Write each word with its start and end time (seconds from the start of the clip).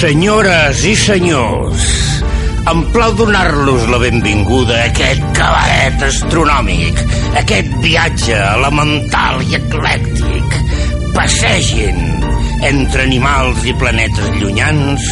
Senyores 0.00 0.78
i 0.88 0.94
senyors, 0.96 1.82
em 2.70 2.78
plau 2.88 3.12
donar-los 3.18 3.82
la 3.92 3.98
benvinguda 4.00 4.78
a 4.78 4.86
aquest 4.88 5.26
cabaret 5.36 6.04
astronòmic, 6.06 7.02
aquest 7.36 7.68
viatge 7.84 8.38
elemental 8.38 9.42
i 9.44 9.58
eclèctic. 9.58 10.56
Passegin 11.12 12.00
entre 12.70 13.04
animals 13.04 13.66
i 13.68 13.74
planetes 13.76 14.30
llunyans 14.40 15.04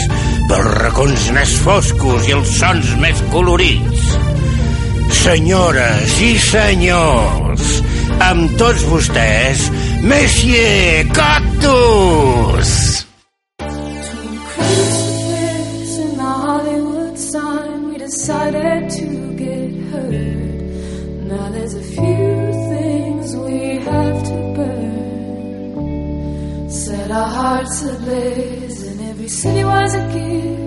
pels 0.49 0.71
racons 0.81 1.29
més 1.37 1.53
foscos 1.67 2.25
i 2.31 2.39
els 2.39 2.55
sons 2.57 2.95
més 3.03 3.21
colorits. 3.35 4.07
Senyores 5.21 6.17
i 6.25 6.33
senyors, 6.49 7.75
amb 8.31 8.57
tots 8.57 8.89
vostès, 8.89 9.69
Monsieur 10.01 11.05
Cactus! 11.13 12.98
And 28.11 29.01
every 29.03 29.29
city 29.29 29.65
was 29.65 29.95
a 29.95 30.03
gift. 30.13 30.61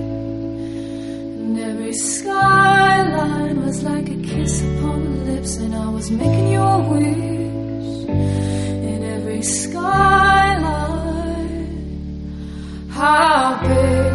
And 1.42 1.60
every 1.60 1.94
skyline 1.94 3.66
was 3.66 3.84
like 3.84 4.10
a 4.10 4.22
kiss 4.22 4.62
upon 4.62 5.04
the 5.04 5.32
lips, 5.32 5.58
and 5.58 5.76
I 5.76 5.90
was 5.90 6.12
making 6.12 6.52
you 6.52 6.60
a 6.60 6.80
wish. 6.90 8.10
In 8.90 9.04
every 9.04 9.42
skyline. 9.42 10.92
How 12.90 13.60
big, 13.62 14.11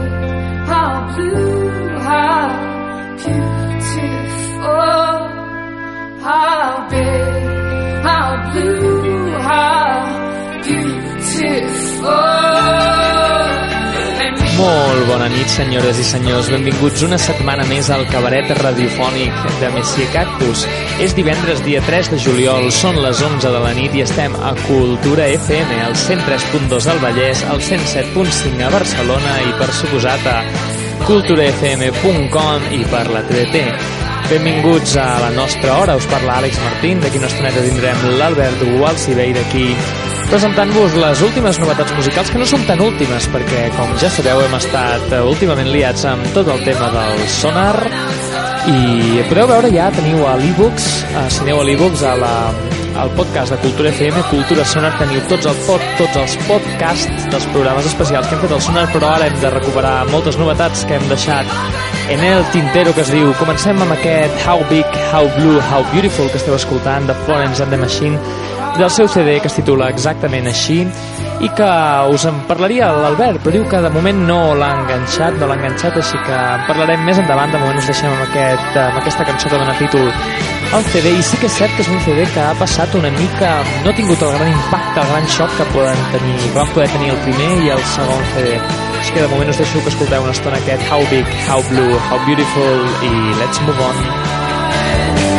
nit, 15.37 15.51
senyores 15.53 15.99
i 16.01 16.05
senyors. 16.07 16.49
Benvinguts 16.53 17.03
una 17.07 17.19
setmana 17.21 17.65
més 17.69 17.91
al 17.93 18.05
cabaret 18.11 18.49
radiofònic 18.59 19.35
de 19.61 19.71
Messier 19.75 20.07
Cactus. 20.15 20.65
És 21.03 21.15
divendres, 21.17 21.63
dia 21.67 21.83
3 21.85 22.11
de 22.15 22.21
juliol, 22.23 22.71
són 22.73 22.99
les 23.05 23.21
11 23.23 23.53
de 23.53 23.61
la 23.63 23.75
nit 23.77 23.95
i 23.97 24.05
estem 24.07 24.37
a 24.37 24.55
Cultura 24.65 25.29
FM, 25.35 25.81
al 25.85 25.97
103.2 26.01 26.89
al 26.93 27.03
Vallès, 27.05 27.45
al 27.51 27.61
107.5 27.61 28.65
a 28.65 28.73
Barcelona 28.73 29.37
i, 29.45 29.55
per 29.61 29.71
suposat, 29.77 30.27
a 30.33 30.41
culturafm.com 31.07 32.73
i 32.73 32.83
per 32.91 33.07
la 33.13 33.23
TDT. 33.29 33.63
Benvinguts 34.27 34.97
a 34.99 35.11
la 35.23 35.31
nostra 35.37 35.77
hora, 35.79 35.95
us 36.01 36.09
parla 36.11 36.41
Àlex 36.41 36.59
Martín, 36.65 37.03
d'aquí 37.05 37.21
una 37.21 37.31
estoneta 37.31 37.63
tindrem 37.63 38.09
l'Albert 38.19 38.65
Gualcibé 38.73 39.31
i 39.31 39.37
d'aquí 39.37 39.69
presentant-vos 40.31 40.95
les 40.99 41.23
últimes 41.23 41.59
novetats 41.63 41.93
musicals, 41.97 42.31
que 42.33 42.41
no 42.41 42.47
són 42.49 42.65
tan 42.69 42.81
últimes, 42.83 43.29
perquè, 43.33 43.67
com 43.77 43.93
ja 44.01 44.11
sabeu, 44.13 44.41
hem 44.45 44.57
estat 44.59 45.13
eh, 45.13 45.21
últimament 45.23 45.71
liats 45.71 46.07
amb 46.09 46.27
tot 46.35 46.49
el 46.53 46.63
tema 46.67 46.89
del 46.95 47.23
sonar, 47.31 47.75
i 48.67 49.23
podeu 49.29 49.47
veure 49.51 49.71
ja, 49.75 49.91
teniu 49.95 50.25
a 50.27 50.35
l'e-books, 50.41 50.89
eh, 51.13 51.27
si 51.31 51.45
aneu 51.47 51.63
a 51.63 51.67
l'e-books, 51.69 52.03
a 52.07 52.17
la, 52.19 52.33
al 53.03 53.13
podcast 53.19 53.55
de 53.55 53.61
Cultura 53.63 53.93
FM, 53.93 54.23
Cultura 54.31 54.65
Sonar, 54.67 54.95
teniu 54.99 55.23
tots, 55.31 55.47
el 55.51 55.61
pod, 55.67 55.85
tots 56.01 56.19
els 56.23 56.39
podcasts 56.49 57.29
dels 57.31 57.51
programes 57.53 57.87
especials 57.93 58.27
que 58.27 58.39
hem 58.39 58.47
fet 58.47 58.57
al 58.57 58.65
Sonar, 58.65 58.87
però 58.95 59.13
ara 59.15 59.29
hem 59.31 59.39
de 59.43 59.53
recuperar 59.55 59.99
moltes 60.11 60.41
novetats 60.41 60.87
que 60.89 60.99
hem 60.99 61.07
deixat 61.13 61.55
en 62.09 62.23
el 62.23 62.45
tintero 62.55 62.95
que 62.95 63.03
es 63.03 63.11
diu 63.11 63.33
comencem 63.41 63.81
amb 63.83 63.95
aquest 63.97 64.43
How 64.47 64.63
Big, 64.71 64.99
How 65.11 65.27
Blue, 65.39 65.59
How 65.71 65.83
Beautiful 65.91 66.31
que 66.31 66.39
esteu 66.39 66.55
escoltant 66.55 67.09
de 67.11 67.17
Florence 67.27 67.63
and 67.63 67.75
the 67.75 67.81
Machine 67.83 68.19
del 68.77 68.91
seu 68.91 69.09
CD 69.09 69.39
que 69.41 69.49
es 69.49 69.55
titula 69.57 69.89
exactament 69.89 70.47
així 70.51 70.83
i 71.45 71.49
que 71.57 71.69
us 72.13 72.25
en 72.29 72.43
parlaria 72.49 72.89
l'Albert 72.93 73.41
però 73.45 73.55
diu 73.55 73.65
que 73.71 73.81
de 73.85 73.91
moment 73.93 74.19
no 74.29 74.39
l'ha 74.59 74.69
enganxat 74.83 75.39
no 75.41 75.49
l'ha 75.49 75.57
enganxat 75.59 75.97
així 76.01 76.21
que 76.27 76.37
en 76.37 76.67
parlarem 76.69 77.05
més 77.09 77.21
endavant. 77.23 77.53
De 77.53 77.61
moment 77.63 77.81
us 77.81 77.89
deixem 77.89 78.11
amb, 78.11 78.25
aquest, 78.27 78.77
amb 78.83 79.01
aquesta 79.01 79.27
cançó 79.29 79.53
que 79.53 79.61
dona 79.63 79.77
títol 79.81 80.11
al 80.77 80.85
CD 80.91 81.13
i 81.17 81.23
sí 81.25 81.39
que 81.41 81.49
és 81.49 81.57
cert 81.61 81.77
que 81.77 81.85
és 81.87 81.91
un 81.93 82.01
CD 82.05 82.27
que 82.35 82.43
ha 82.43 82.55
passat 82.61 82.97
una 82.99 83.13
mica 83.17 83.53
no 83.85 83.93
ha 83.93 83.97
tingut 83.97 84.25
el 84.27 84.35
gran 84.37 84.53
impacte, 84.53 85.05
el 85.05 85.13
gran 85.13 85.29
xoc 85.37 85.57
que 85.57 85.69
poden 85.77 86.03
tenir, 86.13 86.37
que 86.43 86.55
van 86.59 86.73
poder 86.75 86.89
tenir 86.97 87.13
el 87.15 87.21
primer 87.29 87.53
i 87.65 87.73
el 87.77 87.85
segon 87.95 88.27
CD 88.35 88.57
així 88.59 89.15
que 89.15 89.23
de 89.23 89.31
moment 89.33 89.55
us 89.55 89.63
deixo 89.63 89.85
que 89.85 89.95
escolteu 89.95 90.27
una 90.27 90.37
estona 90.37 90.61
aquest 90.61 90.91
How 90.91 91.07
Big, 91.13 91.37
How 91.49 91.63
Blue, 91.71 92.01
How 92.11 92.21
Beautiful 92.29 92.89
i 93.09 93.15
Let's 93.41 93.63
Move 93.69 93.89
On 93.91 95.36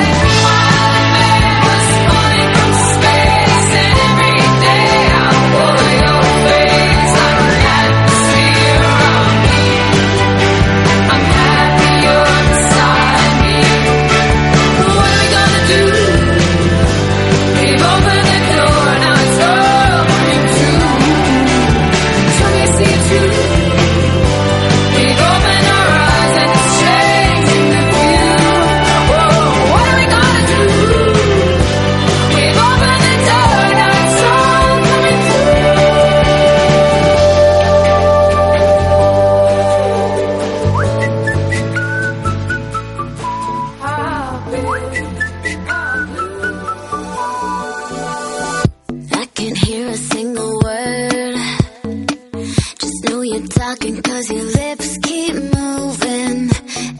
We're 53.38 53.46
talking 53.46 54.02
cause 54.02 54.32
your 54.32 54.44
lips 54.46 54.98
keep 55.04 55.36
moving. 55.36 56.50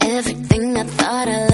Everything 0.02 0.76
I 0.76 0.84
thought 0.84 1.26
I 1.26 1.47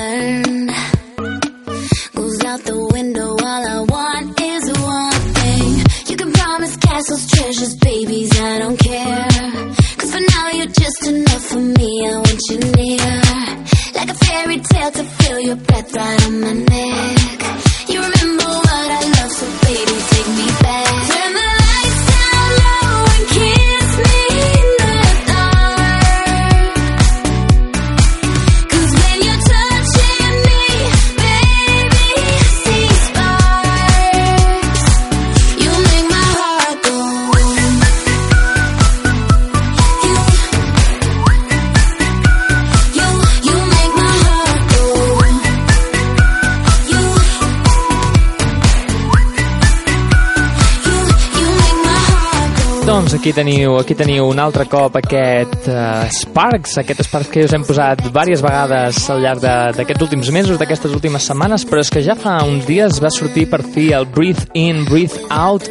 aquí 53.24 53.32
teniu, 53.32 53.78
aquí 53.80 53.94
teniu 53.96 54.26
un 54.28 54.36
altre 54.36 54.66
cop 54.68 54.98
aquest 55.00 55.64
uh, 55.72 56.02
Sparks, 56.12 56.74
aquest 56.82 56.98
Sparks 57.06 57.30
que 57.32 57.46
us 57.46 57.54
hem 57.56 57.62
posat 57.64 58.02
diverses 58.04 58.42
vegades 58.44 58.98
al 59.08 59.22
llarg 59.24 59.40
d'aquests 59.40 60.04
últims 60.04 60.28
mesos, 60.28 60.58
d'aquestes 60.60 60.92
últimes 60.92 61.24
setmanes, 61.24 61.64
però 61.64 61.80
és 61.80 61.88
que 61.88 62.02
ja 62.04 62.18
fa 62.20 62.34
uns 62.44 62.68
dies 62.68 63.00
va 63.00 63.08
sortir 63.08 63.46
per 63.48 63.62
fi 63.64 63.86
el 63.96 64.04
Breathe 64.12 64.50
In, 64.60 64.84
Breathe 64.90 65.24
Out, 65.32 65.70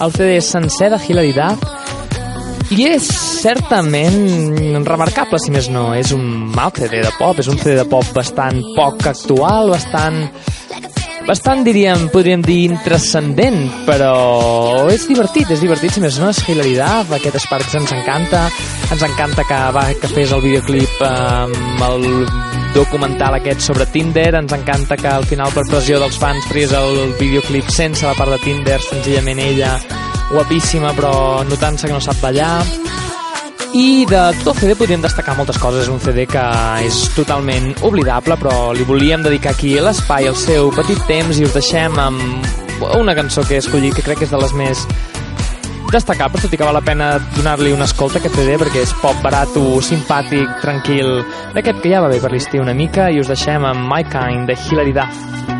el 0.00 0.16
CD 0.16 0.40
sencer 0.40 0.88
de 0.94 1.02
Hilary 1.04 1.36
Duff, 1.36 2.72
i 2.72 2.88
és 2.88 3.10
certament 3.42 4.80
remarcable, 4.88 5.36
si 5.44 5.52
més 5.52 5.68
no. 5.68 5.90
És 5.92 6.16
un 6.16 6.24
mal 6.56 6.72
CD 6.72 7.04
de 7.04 7.12
pop, 7.18 7.36
és 7.36 7.52
un 7.52 7.60
CD 7.60 7.76
de 7.82 7.84
pop 7.84 8.16
bastant 8.16 8.64
poc 8.78 9.04
actual, 9.12 9.74
bastant 9.76 10.24
bastant, 11.26 11.64
diríem, 11.64 12.08
podríem 12.12 12.42
dir, 12.44 12.70
intrascendent, 12.70 13.60
però 13.88 14.86
és 14.92 15.06
divertit, 15.08 15.50
és 15.54 15.62
divertit, 15.64 15.94
si 15.94 16.02
més 16.04 16.18
no, 16.20 16.30
és 16.32 16.42
Hilary 16.44 16.74
Duff, 16.76 17.14
aquest 17.16 17.40
Sparks 17.44 17.78
ens 17.80 17.94
encanta, 17.96 18.44
ens 18.92 19.04
encanta 19.08 19.46
que, 19.48 19.60
va, 19.76 19.86
que 20.00 20.10
fes 20.12 20.34
el 20.36 20.44
videoclip 20.44 21.04
amb 21.08 21.84
el 21.88 22.06
documental 22.74 23.38
aquest 23.38 23.62
sobre 23.64 23.86
Tinder, 23.94 24.32
ens 24.42 24.52
encanta 24.52 24.98
que 25.00 25.10
al 25.10 25.26
final 25.30 25.52
per 25.54 25.64
pressió 25.70 26.00
dels 26.02 26.18
fans 26.20 26.48
fes 26.50 26.74
el 26.76 27.14
videoclip 27.20 27.70
sense 27.72 28.04
la 28.04 28.16
part 28.18 28.34
de 28.34 28.40
Tinder, 28.44 28.80
senzillament 28.82 29.40
ella 29.44 29.76
guapíssima 30.32 30.92
però 30.96 31.44
notant-se 31.46 31.86
que 31.86 31.94
no 31.94 32.02
sap 32.02 32.20
ballar 32.24 32.58
i 33.74 34.06
de 34.06 34.20
tot 34.44 34.54
el 34.54 34.60
CD 34.60 34.76
podríem 34.78 35.02
destacar 35.02 35.34
moltes 35.36 35.58
coses. 35.58 35.84
És 35.84 35.90
un 35.90 36.00
CD 36.02 36.28
que 36.30 36.42
és 36.86 37.00
totalment 37.16 37.72
oblidable, 37.82 38.38
però 38.38 38.70
li 38.76 38.86
volíem 38.86 39.24
dedicar 39.26 39.54
aquí 39.54 39.74
l'espai, 39.82 40.28
el 40.30 40.38
seu 40.38 40.70
petit 40.76 41.02
temps, 41.10 41.40
i 41.40 41.48
us 41.48 41.56
deixem 41.56 41.98
amb 41.98 42.80
una 42.94 43.16
cançó 43.18 43.42
que 43.42 43.58
he 43.58 43.62
escollit, 43.62 43.96
que 43.96 44.06
crec 44.06 44.22
que 44.22 44.28
és 44.28 44.34
de 44.34 44.40
les 44.40 44.54
més 44.54 44.86
destacables, 45.94 46.42
tot 46.42 46.54
i 46.54 46.58
que 46.58 46.66
val 46.66 46.74
la 46.74 46.82
pena 46.86 47.12
donar-li 47.36 47.74
una 47.74 47.86
escolta 47.86 48.18
a 48.18 48.22
aquest 48.22 48.38
CD, 48.38 48.58
perquè 48.62 48.82
és 48.82 48.94
pop 49.02 49.18
barat, 49.22 49.58
simpàtic, 49.86 50.58
tranquil, 50.62 51.20
d'aquest 51.54 51.82
que 51.82 51.94
ja 51.94 52.02
va 52.02 52.10
bé 52.10 52.22
per 52.22 52.32
l'estiu 52.34 52.62
una 52.62 52.74
mica, 52.74 53.10
i 53.10 53.22
us 53.22 53.30
deixem 53.30 53.66
amb 53.66 53.90
My 53.90 54.02
Kind, 54.06 54.50
de 54.50 54.58
Hilary 54.58 54.94
Duff. 54.94 55.53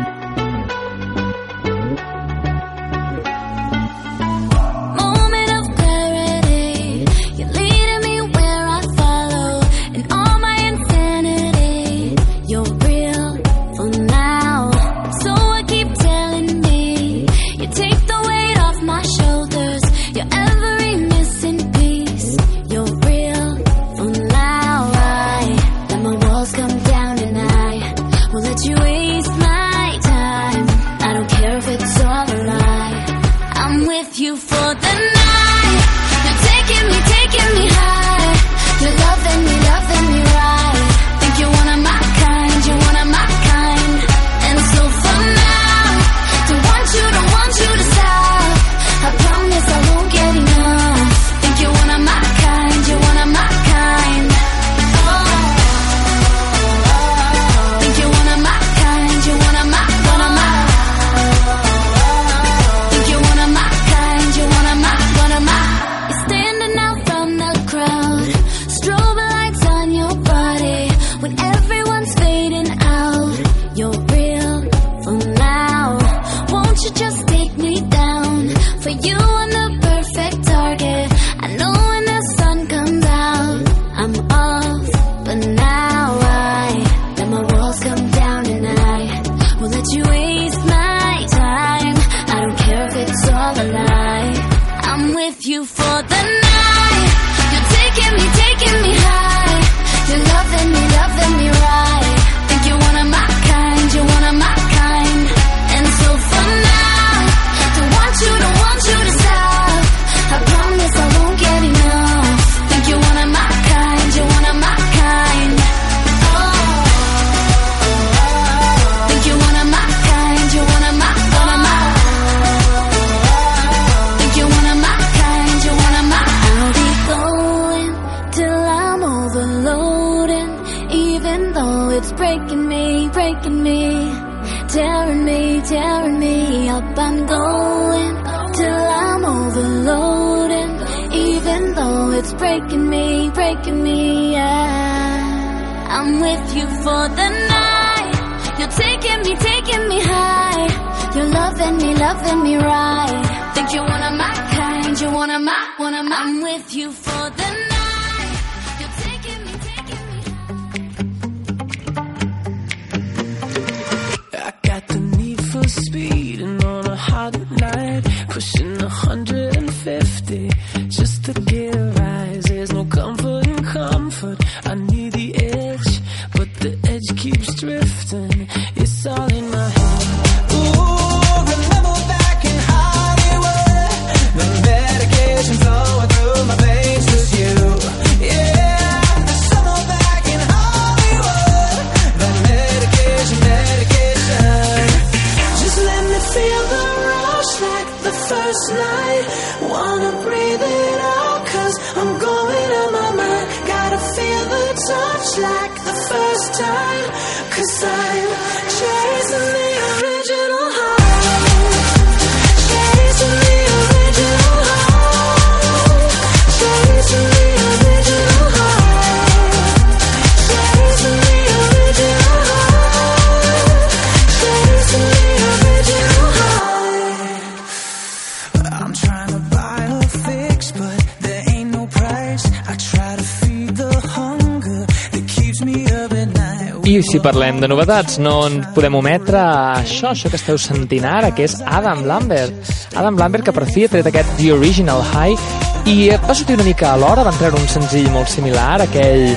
Si 237.03 237.19
parlem 237.19 237.57
de 237.59 237.67
novetats, 237.67 238.19
no 238.21 238.45
en 238.45 238.59
podem 238.75 238.95
ometre 238.95 239.39
això, 239.81 240.11
això 240.13 240.29
que 240.31 240.37
esteu 240.39 240.57
sentint 240.61 241.03
ara, 241.09 241.31
que 241.35 241.43
és 241.47 241.57
Adam 241.65 242.05
Lambert. 242.07 242.69
Adam 242.95 243.17
Lambert, 243.19 243.47
que 243.47 243.53
per 243.55 243.65
fi 243.67 243.83
ha 243.83 243.91
tret 243.91 244.07
aquest 244.07 244.35
The 244.37 244.51
Original 244.53 245.01
High, 245.03 245.89
i 245.91 245.95
va 246.23 246.35
sortir 246.37 246.55
una 246.55 246.67
mica 246.67 246.91
a 246.91 246.99
l'hora, 247.01 247.25
van 247.27 247.35
treure 247.39 247.59
un 247.59 247.67
senzill 247.71 248.07
molt 248.13 248.31
similar, 248.31 248.85
aquell, 248.85 249.27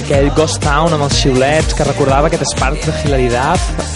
aquell 0.00 0.28
Ghost 0.36 0.60
Town 0.64 0.96
amb 0.96 1.06
els 1.06 1.20
xiulets, 1.22 1.76
que 1.78 1.86
recordava 1.88 2.28
aquest 2.28 2.48
Spark 2.52 2.84
de 2.84 2.96
Hilary 3.04 3.30
Duff. 3.32 3.94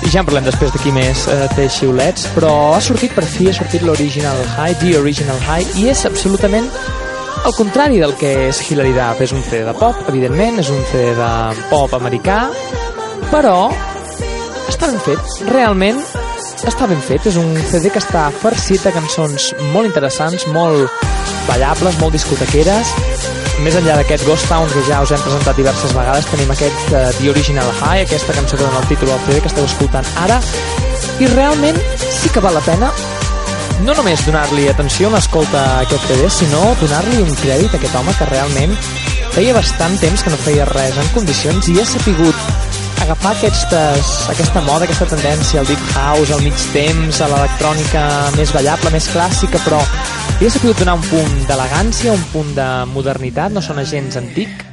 i 0.00 0.08
ja 0.08 0.22
en 0.22 0.28
parlem 0.28 0.46
després 0.48 0.72
de 0.72 0.80
qui 0.80 0.92
més 0.96 1.26
eh, 1.28 1.42
té 1.56 1.68
xiulets, 1.68 2.24
però 2.34 2.52
ha 2.74 2.80
sortit 2.80 3.12
per 3.14 3.24
fi, 3.28 3.50
ha 3.50 3.56
sortit 3.56 3.84
l'Original 3.84 4.40
High, 4.56 4.80
The 4.80 4.96
Original 4.98 5.38
High, 5.44 5.76
i 5.84 5.90
és 5.92 6.06
absolutament 6.08 6.68
el 7.46 7.54
contrari 7.56 8.00
del 8.00 8.14
que 8.20 8.32
és 8.48 8.62
Hilary 8.70 8.92
Duff. 8.96 9.22
És 9.24 9.34
un 9.36 9.42
CD 9.46 9.64
de 9.66 9.74
pop, 9.76 9.96
evidentment, 10.08 10.60
és 10.62 10.70
un 10.72 10.80
CD 10.90 11.14
de 11.18 11.30
pop 11.70 11.94
americà, 11.98 12.42
però 13.30 13.70
està 14.70 14.90
ben 14.90 15.00
fet. 15.04 15.36
Realment 15.50 16.00
està 16.68 16.88
ben 16.90 17.00
fet. 17.04 17.26
És 17.30 17.38
un 17.40 17.54
CD 17.70 17.92
que 17.92 18.02
està 18.02 18.28
farcit 18.42 18.84
de 18.86 18.94
cançons 18.94 19.52
molt 19.74 19.88
interessants, 19.88 20.46
molt 20.54 20.90
ballables, 21.48 21.98
molt 22.00 22.14
discotequeres, 22.14 22.94
més 23.64 23.76
enllà 23.76 23.98
d'aquest 23.98 24.24
Ghost 24.24 24.48
Town 24.48 24.68
que 24.72 24.82
ja 24.88 25.00
us 25.04 25.12
hem 25.12 25.20
presentat 25.24 25.58
diverses 25.58 25.92
vegades, 25.96 26.28
tenim 26.32 26.52
aquest 26.54 26.92
uh, 26.94 27.08
The 27.18 27.32
Original 27.32 27.68
High, 27.80 28.06
aquesta 28.06 28.36
cançó 28.36 28.56
que 28.56 28.64
dona 28.64 28.80
el 28.80 28.88
títol 28.88 29.12
al 29.12 29.20
CD 29.26 29.40
que 29.42 29.50
esteu 29.52 29.66
escoltant 29.68 30.08
ara, 30.24 30.40
i 31.20 31.28
realment 31.34 31.76
sí 32.00 32.32
que 32.32 32.40
val 32.44 32.56
la 32.56 32.64
pena 32.64 32.92
no 33.84 33.94
només 33.96 34.22
donar-li 34.26 34.66
atenció 34.68 35.08
a 35.08 35.14
l'escolta 35.14 35.60
a 35.60 35.78
aquest 35.84 36.04
CD, 36.08 36.26
sinó 36.32 36.60
donar-li 36.80 37.22
un 37.22 37.30
crèdit 37.40 37.72
a 37.72 37.78
aquest 37.78 37.96
home 37.96 38.12
que 38.18 38.28
realment 38.28 38.74
feia 39.34 39.54
bastant 39.56 39.96
temps 40.02 40.24
que 40.24 40.32
no 40.32 40.40
feia 40.42 40.66
res 40.68 40.98
en 41.00 41.08
condicions 41.14 41.68
i 41.70 41.78
ha 41.80 41.86
sapigut 41.88 42.36
agafar 43.00 43.32
aquestes, 43.32 44.10
aquesta 44.32 44.60
moda, 44.66 44.84
aquesta 44.84 45.08
tendència 45.08 45.62
al 45.62 45.68
deep 45.70 45.92
house, 45.94 46.32
al 46.34 46.42
mig 46.44 46.64
temps, 46.74 47.20
a 47.20 47.28
l'electrònica 47.32 48.02
més 48.36 48.52
ballable, 48.54 48.92
més 48.94 49.08
clàssica, 49.14 49.62
però 49.64 49.80
li 50.40 50.48
ha 50.48 50.52
sabut 50.52 50.78
donar 50.78 50.98
un 51.00 51.06
punt 51.08 51.38
d'elegància, 51.48 52.12
un 52.12 52.26
punt 52.34 52.52
de 52.58 52.68
modernitat, 52.92 53.54
no 53.56 53.64
són 53.64 53.80
gens 53.88 54.20
antic, 54.20 54.66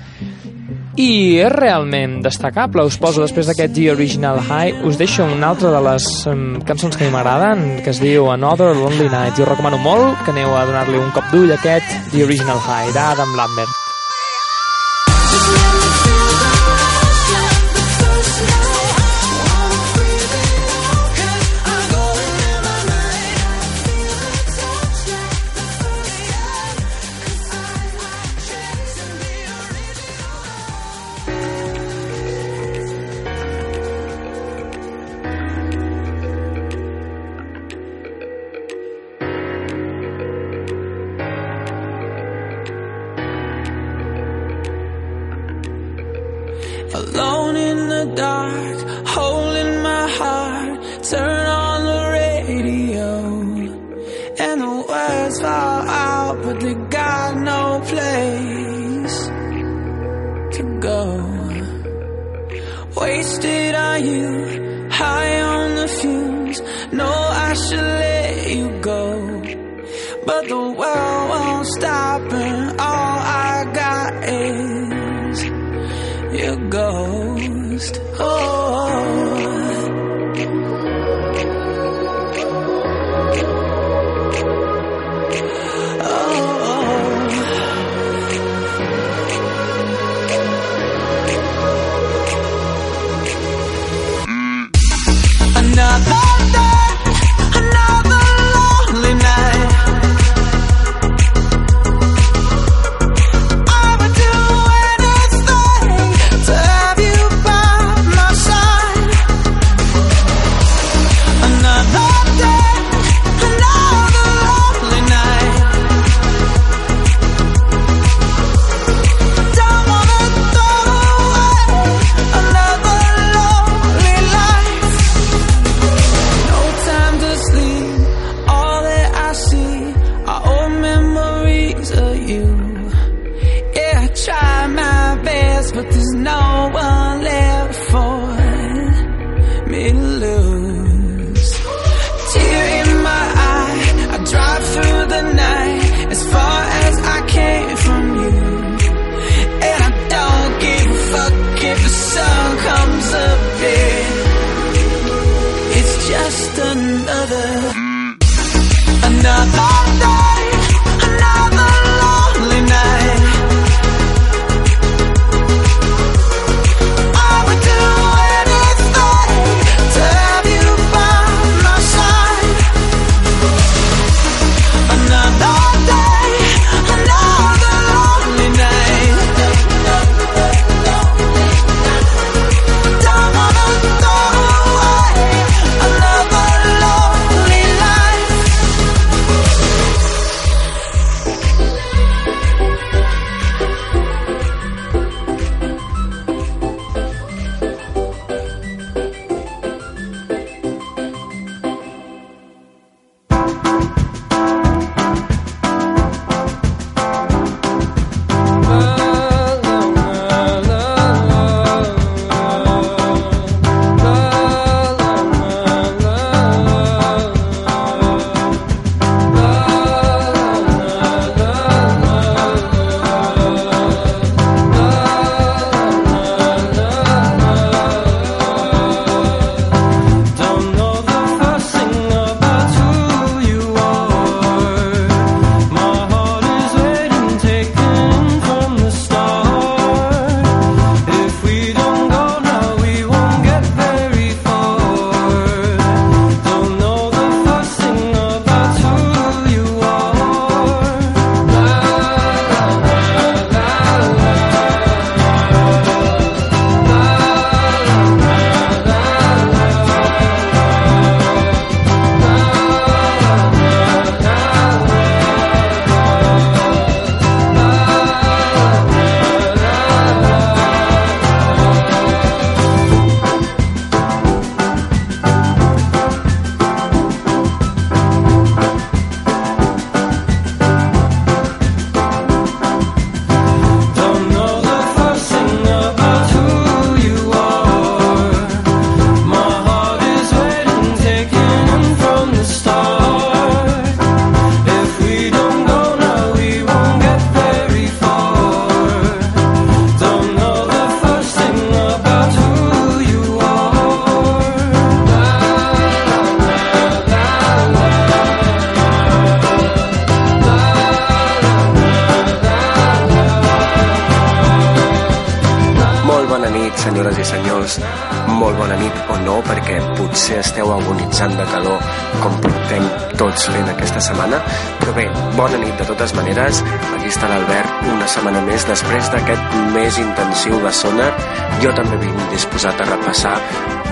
i 0.98 1.38
és 1.38 1.54
realment 1.54 2.18
destacable. 2.26 2.86
Us 2.90 2.98
poso 3.02 3.24
després 3.24 3.48
d'aquest 3.50 3.74
The 3.78 3.92
Original 3.94 4.42
High, 4.42 4.84
us 4.90 5.00
deixo 5.00 5.26
una 5.30 5.54
altra 5.54 5.72
de 5.74 5.82
les 5.90 6.10
um, 6.30 6.46
cançons 6.68 6.98
que 6.98 7.10
m'agraden, 7.14 7.84
que 7.86 7.94
es 7.94 8.02
diu 8.04 8.32
Another 8.34 8.74
Lonely 8.76 9.10
Night. 9.14 9.40
Us 9.40 9.50
recomano 9.50 9.80
molt 9.82 10.26
que 10.26 10.34
aneu 10.34 10.58
a 10.58 10.66
donar-li 10.70 11.00
un 11.00 11.12
cop 11.16 11.30
d'ull 11.34 11.54
a 11.54 11.60
aquest 11.62 12.14
The 12.14 12.26
Original 12.26 12.64
High 12.66 12.96
d'Adam 12.98 13.38
Lambert. 13.38 13.84
senyores 15.48 16.08
i 16.16 16.27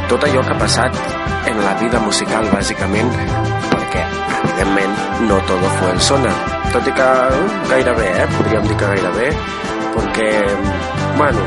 tot 0.09 0.23
allò 0.23 0.41
que 0.45 0.53
ha 0.53 0.59
passat 0.59 0.97
en 1.49 1.61
la 1.63 1.73
vida 1.81 1.99
musical, 1.99 2.47
bàsicament, 2.53 3.11
perquè, 3.71 4.03
evidentment, 4.43 4.97
no 5.29 5.37
todo 5.49 5.69
fue 5.79 5.91
el 5.91 6.01
Sonar. 6.01 6.35
Tot 6.73 6.87
i 6.87 6.93
que 6.97 7.07
gairebé, 7.69 8.09
eh? 8.23 8.27
Podríem 8.37 8.67
dir 8.67 8.77
que 8.77 8.91
gairebé, 8.91 9.29
perquè, 9.95 10.29
bueno, 11.17 11.45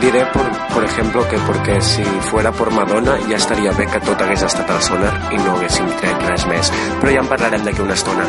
diré, 0.00 0.24
por, 0.32 0.46
por 0.74 0.84
ejemplo, 0.84 1.26
que 1.28 1.38
porque 1.38 1.80
si 1.80 2.04
fuera 2.30 2.52
por 2.52 2.70
Madonna 2.70 3.16
ja 3.28 3.36
estaria 3.36 3.72
bé 3.72 3.86
que 3.86 4.00
tot 4.00 4.20
hagués 4.22 4.44
estat 4.46 4.70
al 4.70 4.82
sonar 4.82 5.12
i 5.32 5.40
no 5.40 5.56
haguéssim 5.56 5.88
tret 6.00 6.26
res 6.28 6.46
més. 6.50 6.72
Però 7.00 7.12
ja 7.12 7.24
en 7.24 7.30
parlarem 7.32 7.64
d'aquí 7.66 7.82
una 7.84 7.96
estona. 7.96 8.28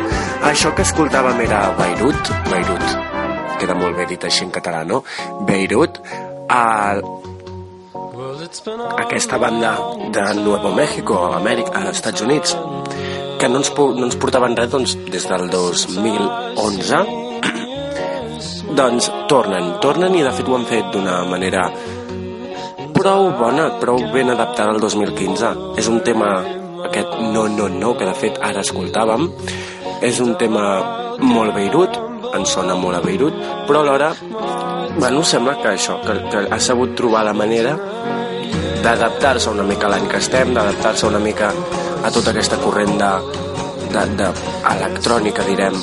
Això 0.52 0.74
que 0.76 0.88
escoltàvem 0.88 1.44
era 1.46 1.68
Beirut, 1.80 2.34
Beirut, 2.50 2.88
queda 3.60 3.76
molt 3.78 3.98
bé 3.98 4.08
dit 4.10 4.24
així 4.24 4.46
en 4.48 4.54
català, 4.56 4.84
no? 4.88 5.04
Beirut, 5.48 6.00
a 6.48 6.96
aquesta 8.98 9.38
banda 9.38 9.78
de 10.12 10.34
Nuevo 10.36 10.72
México, 10.72 11.26
a 11.26 11.38
Amèrica, 11.38 11.72
als 11.76 11.98
Estats 11.98 12.22
Units, 12.22 12.56
que 13.40 13.50
no 13.50 13.58
ens, 13.60 13.72
no 13.76 14.06
ens 14.06 14.16
portaven 14.16 14.56
res 14.56 14.70
doncs, 14.72 14.96
des 15.12 15.28
del 15.28 15.50
2011 15.52 17.02
doncs 18.80 19.12
tornen, 19.28 19.74
tornen 19.84 20.16
i 20.16 20.24
de 20.24 20.32
fet 20.32 20.48
ho 20.48 20.56
han 20.56 20.66
fet 20.70 20.86
d'una 20.96 21.20
manera 21.28 21.68
prou 22.96 23.32
bona, 23.38 23.68
prou 23.82 24.00
ben 24.14 24.32
adaptada 24.32 24.72
al 24.72 24.80
2015. 24.80 25.52
És 25.78 25.92
un 25.92 26.00
tema, 26.08 26.32
aquest 26.88 27.20
no, 27.34 27.48
no, 27.52 27.68
no, 27.68 27.94
que 28.00 28.08
de 28.08 28.16
fet 28.16 28.40
ara 28.42 28.64
escoltàvem, 28.64 29.28
és 30.08 30.22
un 30.24 30.38
tema 30.40 30.64
molt 31.20 31.56
Beirut, 31.58 32.00
ens 32.38 32.56
sona 32.56 32.80
molt 32.80 33.02
a 33.02 33.04
Beirut, 33.04 33.36
però 33.68 33.84
alhora, 33.84 34.14
bueno, 34.98 35.24
sembla 35.24 35.60
que 35.62 35.76
això, 35.76 36.00
que, 36.04 36.22
que 36.32 36.48
ha 36.48 36.60
sabut 36.64 36.96
trobar 36.98 37.26
la 37.28 37.36
manera 37.38 37.76
d'adaptar-se 38.84 39.50
una 39.50 39.64
mica 39.64 39.88
a 39.88 39.94
l'any 39.94 40.08
que 40.12 40.20
estem, 40.22 40.54
d'adaptar-se 40.56 41.08
una 41.08 41.20
mica 41.20 41.52
a 42.04 42.12
tota 42.14 42.32
aquesta 42.34 42.60
corrent 42.62 42.98
de, 43.00 43.14
de, 43.94 44.04
de 44.20 44.30
electrònica, 44.74 45.46
direm, 45.48 45.78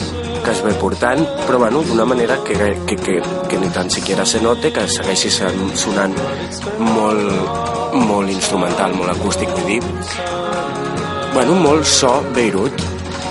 que 0.44 0.52
es 0.52 0.60
ve 0.62 0.74
portant, 0.76 1.24
però 1.46 1.58
bueno, 1.58 1.82
d'una 1.82 2.04
manera 2.04 2.36
que, 2.44 2.54
que, 2.86 2.96
que, 2.96 3.20
que 3.48 3.58
ni 3.58 3.70
tan 3.72 3.90
siquiera 3.90 4.26
se 4.26 4.40
note, 4.44 4.72
que 4.72 4.86
segueixi 4.88 5.30
sonant 5.32 6.14
molt, 6.92 7.94
molt 8.04 8.30
instrumental, 8.30 8.92
molt 8.98 9.14
acústic, 9.16 9.48
vull 9.56 9.70
dir. 9.72 9.80
Bueno, 11.34 11.56
molt 11.58 11.88
so 11.88 12.20
Beirut. 12.34 12.84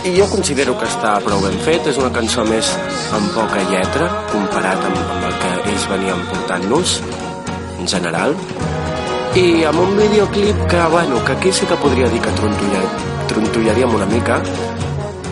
I 0.04 0.12
jo 0.18 0.26
considero 0.28 0.74
que 0.76 0.90
està 0.90 1.14
prou 1.24 1.40
ben 1.46 1.56
fet, 1.64 1.86
és 1.88 2.00
una 2.02 2.12
cançó 2.12 2.44
més 2.44 2.74
amb 3.16 3.30
poca 3.38 3.62
lletra, 3.70 4.10
comparat 4.34 4.82
amb, 4.90 4.98
amb 5.14 5.30
el 5.30 5.38
que 5.40 5.54
ells 5.72 5.86
venien 5.94 6.26
portant-nos, 6.34 6.98
en 7.80 7.88
general, 7.88 8.36
i 9.36 9.64
amb 9.66 9.80
un 9.82 9.96
videoclip 9.98 10.60
que, 10.70 10.82
bueno, 10.92 11.24
que 11.26 11.32
aquí 11.32 11.52
sí 11.52 11.66
que 11.66 11.76
podria 11.82 12.08
dir 12.10 12.20
que 12.22 12.30
trontollaríem 13.28 13.96
una 13.96 14.06
mica, 14.06 14.36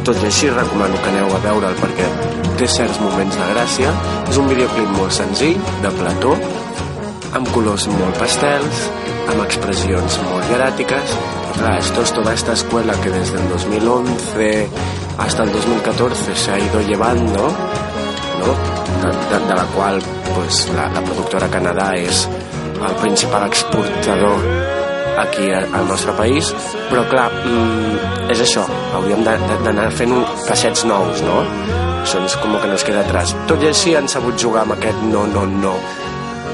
tot 0.01 0.17
i 0.23 0.25
així 0.25 0.49
recomano 0.49 0.97
que 1.03 1.11
aneu 1.11 1.29
a 1.35 1.41
veure'l 1.43 1.77
perquè 1.77 2.07
té 2.57 2.65
certs 2.65 2.97
moments 3.03 3.37
de 3.37 3.49
gràcia. 3.51 3.93
És 4.25 4.39
un 4.41 4.49
videoclip 4.49 4.89
molt 4.97 5.13
senzill, 5.13 5.61
de 5.85 5.93
plató, 5.99 6.33
amb 7.37 7.53
colors 7.53 7.85
molt 7.93 8.17
pastels, 8.17 8.83
amb 9.29 9.45
expressions 9.45 10.17
molt 10.25 10.49
hieràtiques. 10.49 11.17
Clar, 11.59 11.77
esto 11.77 12.01
es 12.01 12.13
toda 12.17 12.33
esta 12.33 12.57
escuela 12.57 12.97
que 13.03 13.13
desde 13.13 13.37
el 13.37 13.49
2011 13.49 14.69
hasta 15.19 15.43
el 15.43 15.51
2014 15.51 16.35
se 16.35 16.51
ha 16.51 16.57
ido 16.57 16.81
llevando, 16.81 17.53
¿no? 18.41 18.53
de, 19.01 19.09
de, 19.13 19.45
de 19.45 19.55
la 19.55 19.65
qual 19.75 20.01
pues, 20.33 20.69
la, 20.73 20.87
la 20.89 21.03
productora 21.05 21.49
Canadà 21.53 21.91
és 21.97 22.25
el 22.87 22.95
principal 23.01 23.47
exportador 23.47 24.39
aquí 25.21 25.51
al 25.51 25.87
nostre 25.87 26.13
país, 26.13 26.53
però 26.89 27.03
clar, 27.09 27.29
mm, 27.31 28.29
és 28.31 28.41
això, 28.41 28.63
hauríem 28.95 29.23
d'anar 29.23 29.89
fent 29.91 30.13
cassets 30.47 30.85
nous, 30.85 31.21
no? 31.21 31.41
Això 32.01 32.23
és 32.25 32.35
com 32.41 32.57
que 32.59 32.67
nos 32.67 32.83
queda 32.83 33.01
atrás. 33.01 33.35
Tot 33.47 33.61
i 33.61 33.67
així 33.67 33.95
han 33.95 34.07
sabut 34.07 34.37
jugar 34.39 34.63
amb 34.63 34.73
aquest 34.73 35.03
no, 35.03 35.27
no, 35.27 35.45
no 35.45 35.75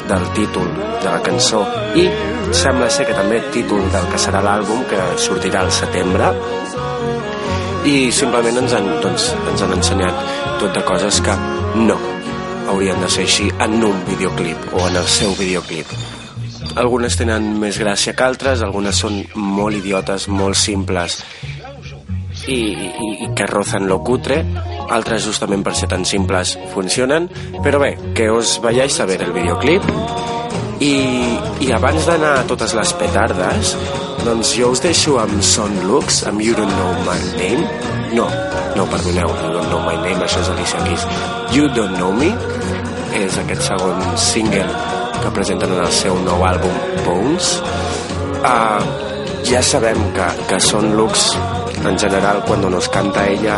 del 0.07 0.27
títol 0.33 0.67
de 1.03 1.09
la 1.09 1.21
cançó 1.21 1.63
i 1.95 2.07
sembla 2.55 2.89
ser 2.89 3.05
que 3.07 3.15
també 3.15 3.41
títol 3.51 3.83
del 3.91 4.07
que 4.11 4.19
serà 4.21 4.41
l'àlbum 4.43 4.85
que 4.89 4.99
sortirà 5.19 5.65
al 5.65 5.71
setembre 5.71 6.31
i 7.87 8.11
simplement 8.11 8.63
ens 8.63 8.75
han, 8.75 8.87
doncs, 9.03 9.31
ens 9.51 9.63
han 9.63 9.75
ensenyat 9.79 10.23
tot 10.61 10.71
de 10.75 10.85
coses 10.87 11.19
que 11.23 11.35
no 11.83 12.16
haurien 12.67 13.01
de 13.01 13.09
ser 13.09 13.25
així 13.27 13.49
en 13.63 13.81
un 13.83 13.99
videoclip 14.07 14.71
o 14.73 14.85
en 14.87 14.97
el 14.99 15.07
seu 15.11 15.33
videoclip. 15.39 15.91
Algunes 16.77 17.17
tenen 17.17 17.53
més 17.61 17.79
gràcia 17.81 18.13
que 18.13 18.25
altres, 18.25 18.61
algunes 18.61 18.99
són 19.01 19.21
molt 19.35 19.79
idiotes, 19.79 20.27
molt 20.27 20.59
simples 20.59 21.21
i, 22.47 22.59
i, 22.59 23.09
i 23.25 23.29
que 23.35 23.47
rozan 23.49 23.87
lo 23.89 23.99
cutre, 24.05 24.41
altres 24.93 25.25
justament 25.25 25.65
per 25.65 25.75
ser 25.75 25.89
tan 25.91 26.05
simples 26.05 26.57
funcionen, 26.73 27.29
però 27.63 27.81
bé, 27.81 27.95
que 28.15 28.29
us 28.31 28.57
veiais 28.63 28.99
a 28.99 29.09
veure 29.09 29.27
el 29.27 29.35
videoclip. 29.35 29.91
I, 30.77 30.93
i 31.65 31.71
abans 31.73 32.05
d'anar 32.05 32.35
a 32.37 32.45
totes 32.45 32.75
les 32.77 32.91
petardes 32.99 33.73
doncs 34.21 34.51
jo 34.59 34.69
us 34.75 34.83
deixo 34.83 35.17
amb 35.17 35.41
Son 35.41 35.73
Lux, 35.89 36.21
amb 36.29 36.43
You 36.43 36.53
Don't 36.53 36.77
Know 36.77 36.93
My 37.07 37.17
Name 37.39 37.96
no, 38.13 38.27
no, 38.75 38.85
perdoneu, 38.91 39.27
You 39.27 39.51
Don't 39.53 39.67
Know 39.71 39.81
My 39.83 39.97
Name, 40.03 40.23
això 40.23 40.43
és 40.43 40.51
Alicia 40.53 40.83
Keys 40.85 41.07
You 41.55 41.67
Don't 41.75 41.97
Know 41.97 42.13
Me 42.15 42.31
és 43.17 43.37
aquest 43.41 43.67
segon 43.69 44.01
single 44.19 44.67
que 45.21 45.33
presenten 45.33 45.73
en 45.73 45.83
el 45.83 45.91
seu 45.95 46.17
nou 46.21 46.43
àlbum 46.45 46.75
Bones. 47.05 47.55
Uh, 48.37 48.83
ja 49.47 49.63
sabem 49.65 49.99
que, 50.15 50.27
que 50.49 50.59
són 50.61 50.91
looks 50.97 51.31
en 51.87 51.97
general 51.99 52.43
quan 52.45 52.65
nos 52.69 52.89
canta 52.93 53.25
ella 53.31 53.57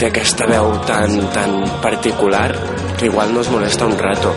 té 0.00 0.08
aquesta 0.08 0.46
veu 0.48 0.70
tan, 0.88 1.18
tan 1.34 1.60
particular 1.82 2.48
que 2.98 3.08
igual 3.10 3.34
no 3.34 3.40
es 3.40 3.50
molesta 3.50 3.86
un 3.86 3.98
rato. 3.98 4.32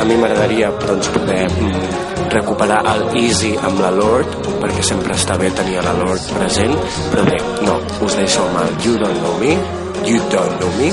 A 0.00 0.04
mi 0.04 0.16
m'agradaria 0.18 0.70
doncs, 0.82 1.08
poder 1.14 1.46
mm, 1.50 2.05
recuperar 2.36 2.82
el 2.92 3.02
Easy 3.16 3.54
amb 3.64 3.80
la 3.80 3.90
Lord, 3.94 4.34
perquè 4.60 4.84
sempre 4.84 5.16
està 5.16 5.38
bé 5.40 5.48
tenir 5.56 5.80
la 5.84 5.94
Lord 5.96 6.20
present, 6.36 6.74
però 7.12 7.24
bé, 7.28 7.38
no, 7.64 7.78
us 8.04 8.16
deixo 8.18 8.44
amb 8.44 8.60
el 8.64 8.74
You 8.84 8.98
Don't 9.00 9.22
Know 9.22 9.38
Me, 9.40 9.56
You 10.04 10.20
Don't 10.32 10.60
Know 10.60 10.72
Me, 10.76 10.92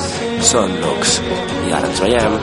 són 0.54 0.78
looks 0.84 1.20
I 1.68 1.76
ara 1.76 1.90
ens 1.90 2.04
veiem. 2.04 2.40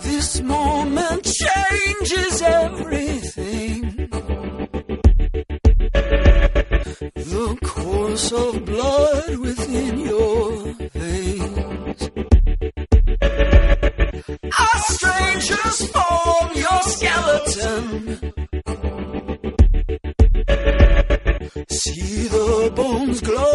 This 0.00 0.40
morning 0.42 0.79
of 8.32 8.64
blood 8.64 9.36
within 9.38 9.98
your 9.98 10.62
veins. 10.94 12.10
A 14.58 14.78
stranger's 14.92 15.86
form, 15.90 16.50
your 16.54 16.82
skeleton. 16.82 18.32
See 21.70 22.28
the 22.28 22.72
bones 22.76 23.20
glow. 23.20 23.49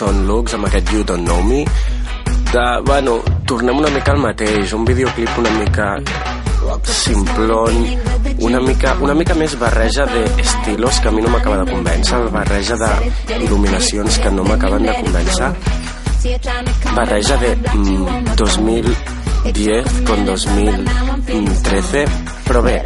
A 0.00 0.06
Son 0.06 0.26
Lux 0.26 0.54
amb 0.54 0.66
aquest 0.66 0.92
You 0.92 1.04
Don't 1.04 1.26
Know 1.26 1.42
Me. 1.42 1.64
De, 2.52 2.64
bueno, 2.84 3.20
tornem 3.46 3.78
una 3.78 3.90
mica 3.90 4.12
al 4.12 4.18
mateix, 4.18 4.72
un 4.72 4.84
videoclip 4.84 5.38
una 5.38 5.50
mica 5.50 5.88
simplon, 6.84 7.76
una 8.40 8.60
mica, 8.60 8.94
una 9.00 9.14
mica 9.14 9.34
més 9.34 9.56
barreja 9.58 10.06
d'estilos 10.06 11.00
que 11.00 11.08
a 11.08 11.12
mi 11.12 11.22
no 11.22 11.30
m'acaba 11.30 11.60
de 11.62 11.70
convèncer, 11.72 12.20
barreja 12.32 12.78
d'il·luminacions 12.80 14.18
que 14.22 14.32
no 14.32 14.44
m'acaben 14.44 14.88
de 14.88 14.96
convèncer, 15.02 15.52
barreja 16.96 17.36
de 17.44 17.54
mm, 17.74 18.36
2010 18.40 20.02
con 20.08 20.26
2013, 20.26 22.04
però 22.48 22.62
bé, 22.64 22.78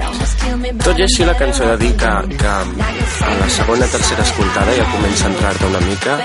tot 0.85 0.99
i 0.99 1.07
així 1.07 1.25
la 1.25 1.35
cançó 1.39 1.67
de 1.73 1.77
dir 1.83 1.95
que, 1.97 2.13
que 2.39 2.55
a 2.55 3.35
la 3.41 3.51
segona 3.59 3.87
tercera 3.87 4.23
escoltada 4.27 4.77
ja 4.77 4.93
comença 4.93 5.29
a 5.29 5.35
entrar-te 5.35 5.73
una 5.73 5.85
mica, 5.89 6.19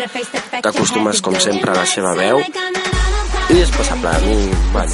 t'acostumes 0.61 1.21
com 1.21 1.35
sempre 1.39 1.71
a 1.73 1.81
la 1.81 1.85
seva 1.87 2.13
veu, 2.17 2.43
y 3.49 3.59
es 3.59 3.71
pasable. 3.71 4.09
A 4.09 4.19
mí, 4.19 4.49
bueno, 4.71 4.91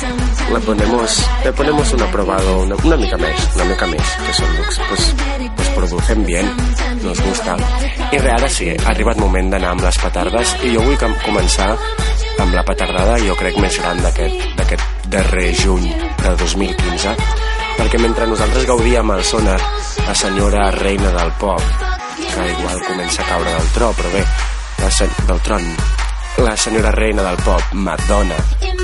le 0.54 0.60
ponemos, 0.60 1.30
le 1.44 1.54
ponemos 1.54 1.94
un 1.94 2.02
aprobado, 2.02 2.62
una, 2.62 2.76
una 2.76 2.98
mica 2.98 3.18
més, 3.18 3.50
una 3.56 3.66
mica 3.66 3.88
més, 3.88 4.14
que 4.26 4.36
són 4.38 4.54
looks, 4.58 4.80
pues, 4.90 5.08
pues 5.58 5.70
producen 5.76 6.26
bien, 6.26 6.52
nos 7.04 7.22
gusta. 7.22 7.58
I 8.12 8.18
re, 8.18 8.32
ara 8.32 8.50
sí, 8.50 8.70
ha 8.72 8.92
arribat 8.94 9.20
moment 9.20 9.52
d'anar 9.52 9.74
amb 9.76 9.84
les 9.86 10.00
petardes 10.00 10.56
i 10.64 10.74
jo 10.76 10.86
vull 10.86 10.98
començar 11.26 11.72
amb 12.40 12.56
la 12.56 12.64
petardada, 12.68 13.20
jo 13.24 13.36
crec, 13.40 13.60
més 13.60 13.80
gran 13.82 14.02
d'aquest 14.06 14.88
darrer 15.12 15.52
juny 15.56 15.88
de 16.24 16.36
2015, 16.40 17.16
perquè 17.76 18.02
mentre 18.02 18.28
nosaltres 18.28 18.68
gaudíem 18.68 19.16
el 19.16 19.24
sonar, 19.24 19.60
la 20.06 20.16
senyora 20.16 20.70
reina 20.80 21.12
del 21.16 21.32
pop, 21.40 21.64
que 22.16 22.52
igual 22.52 22.84
comença 22.88 23.24
a 23.24 23.32
caure 23.34 23.56
del 23.58 23.74
tro, 23.76 23.92
però 23.96 24.12
bé, 24.16 24.24
la 24.86 24.92
sen 24.92 25.10
del 25.28 25.40
tron, 25.42 25.64
la 26.46 26.56
senyora 26.56 26.92
reina 26.92 27.24
del 27.24 27.38
pop, 27.38 27.62
Madonna, 27.74 28.36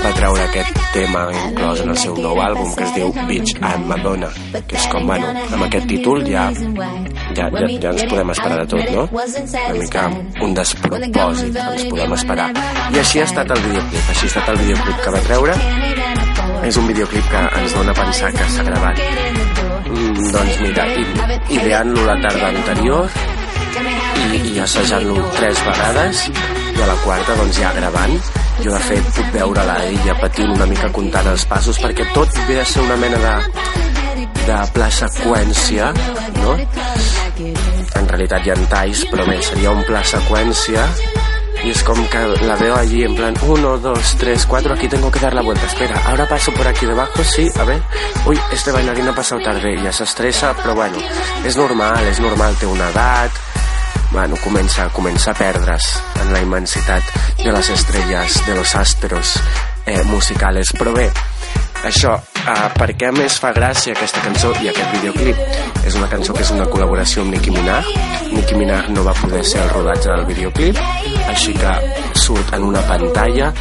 va 0.02 0.10
treure 0.16 0.40
aquest 0.48 0.78
tema 0.90 1.20
inclòs 1.30 1.82
en 1.84 1.90
el 1.92 1.98
seu 2.02 2.16
nou 2.24 2.40
àlbum 2.42 2.72
que 2.74 2.88
es 2.88 2.94
diu 2.96 3.12
Bitch 3.28 3.52
and 3.62 3.86
Madonna, 3.86 4.30
que 4.66 4.80
és 4.80 4.88
com, 4.90 5.04
bueno, 5.06 5.28
amb 5.30 5.62
aquest 5.68 5.86
títol 5.92 6.24
ja, 6.26 6.48
ja, 6.50 7.46
ja, 7.54 7.68
ja 7.84 7.92
ens 7.92 8.02
podem 8.10 8.32
esperar 8.34 8.56
de 8.64 8.66
tot, 8.72 8.90
no? 8.96 9.04
Una 9.12 9.76
mica 9.76 10.02
un 10.42 10.56
despropòsit 10.58 11.60
ens 11.62 11.84
podem 11.92 12.16
esperar. 12.16 12.48
I 12.96 12.98
així 13.04 13.22
ha 13.22 13.28
estat 13.28 13.54
el 13.54 13.62
videoclip, 13.68 14.08
així 14.16 14.26
ha 14.26 14.30
estat 14.32 14.50
el 14.54 14.58
videoclip 14.64 15.04
que 15.04 15.12
va 15.14 15.20
treure. 15.28 15.54
És 16.66 16.80
un 16.82 16.90
videoclip 16.90 17.30
que 17.30 17.44
ens 17.60 17.76
dona 17.78 17.94
a 17.94 18.00
pensar 18.00 18.32
que 18.34 18.48
s'ha 18.56 18.66
gravat 18.66 18.98
mm, 19.86 20.34
doncs 20.34 20.58
mira, 20.66 20.88
ideant-lo 21.60 22.08
la 22.10 22.18
tarda 22.26 22.50
anterior 22.50 23.22
i, 23.72 24.40
i 24.52 24.60
assajant-lo 24.62 25.16
tres 25.36 25.60
vegades 25.66 26.26
i 26.28 26.82
a 26.82 26.88
la 26.88 26.96
quarta 27.04 27.36
doncs 27.38 27.60
ja 27.60 27.72
gravant. 27.76 28.18
Jo 28.62 28.72
de 28.74 28.80
fet 28.84 29.08
puc 29.16 29.32
veure-la 29.34 29.78
ella 29.88 30.16
patint 30.20 30.52
una 30.54 30.68
mica 30.70 30.92
comptant 30.94 31.30
els 31.32 31.46
passos 31.50 31.80
perquè 31.82 32.06
tot 32.14 32.42
ve 32.48 32.60
a 32.60 32.66
ser 32.68 32.84
una 32.84 32.98
mena 33.00 33.20
de 33.22 33.34
de 34.42 34.58
pla 34.74 34.88
seqüència 34.90 35.92
no? 36.40 36.54
en 36.58 38.08
realitat 38.10 38.46
hi 38.46 38.52
ha 38.52 38.56
talls 38.70 39.04
però 39.10 39.26
bé, 39.28 39.38
seria 39.42 39.74
un 39.74 39.84
pla 39.88 40.02
seqüència. 40.04 40.88
Y 41.64 41.70
es 41.70 41.82
como 41.84 42.08
que 42.10 42.18
la 42.44 42.56
veo 42.56 42.74
allí 42.74 43.04
en 43.04 43.14
plan 43.14 43.34
1, 43.40 43.78
2, 43.78 44.16
3, 44.18 44.46
4, 44.46 44.74
aquí 44.74 44.88
tengo 44.88 45.12
que 45.12 45.20
dar 45.20 45.32
la 45.32 45.42
vuelta, 45.42 45.64
espera, 45.66 46.02
ahora 46.06 46.26
paso 46.28 46.50
por 46.52 46.66
aquí 46.66 46.86
debajo, 46.86 47.22
sí, 47.22 47.48
a 47.56 47.62
ver, 47.62 47.80
uy, 48.26 48.36
este 48.50 48.72
bailarín 48.72 49.06
ha 49.06 49.14
pasado 49.14 49.40
tarde, 49.42 49.80
ya 49.80 49.92
se 49.92 50.02
estresa, 50.02 50.56
però 50.56 50.74
bueno, 50.74 50.98
és 51.46 51.56
normal, 51.56 52.02
és 52.08 52.18
normal, 52.18 52.56
té 52.58 52.66
una 52.66 52.88
edat, 52.90 53.30
bueno, 54.12 54.36
comença, 54.44 54.88
comença 54.92 55.30
a 55.30 55.34
perdre's 55.34 55.86
en 56.20 56.32
la 56.32 56.40
immensitat 56.40 57.02
de 57.38 57.52
les 57.52 57.68
estrelles, 57.70 58.46
de 58.46 58.54
los 58.54 58.74
astros 58.74 59.40
eh, 59.86 60.02
musicales. 60.04 60.72
Però 60.76 60.92
bé, 60.92 61.08
això, 61.88 62.18
eh, 62.44 62.68
per 62.76 62.90
què 62.92 63.08
més 63.16 63.38
fa 63.40 63.54
gràcia 63.56 63.96
aquesta 63.96 64.20
cançó 64.22 64.52
i 64.60 64.68
aquest 64.68 64.92
videoclip? 64.98 65.40
És 65.88 65.96
una 65.96 66.10
cançó 66.12 66.36
que 66.36 66.44
és 66.44 66.52
una 66.52 66.68
col·laboració 66.68 67.24
amb 67.24 67.32
Nicki 67.32 67.56
Minaj. 67.56 67.88
Nicki 68.36 68.60
Minaj 68.60 68.92
no 68.92 69.06
va 69.08 69.16
poder 69.16 69.42
ser 69.48 69.64
el 69.64 69.72
rodatge 69.72 70.12
del 70.12 70.28
videoclip, 70.28 70.78
així 71.32 71.56
que 71.56 71.74
surt 72.20 72.52
en 72.54 72.68
una 72.68 72.84
pantalla 72.86 73.52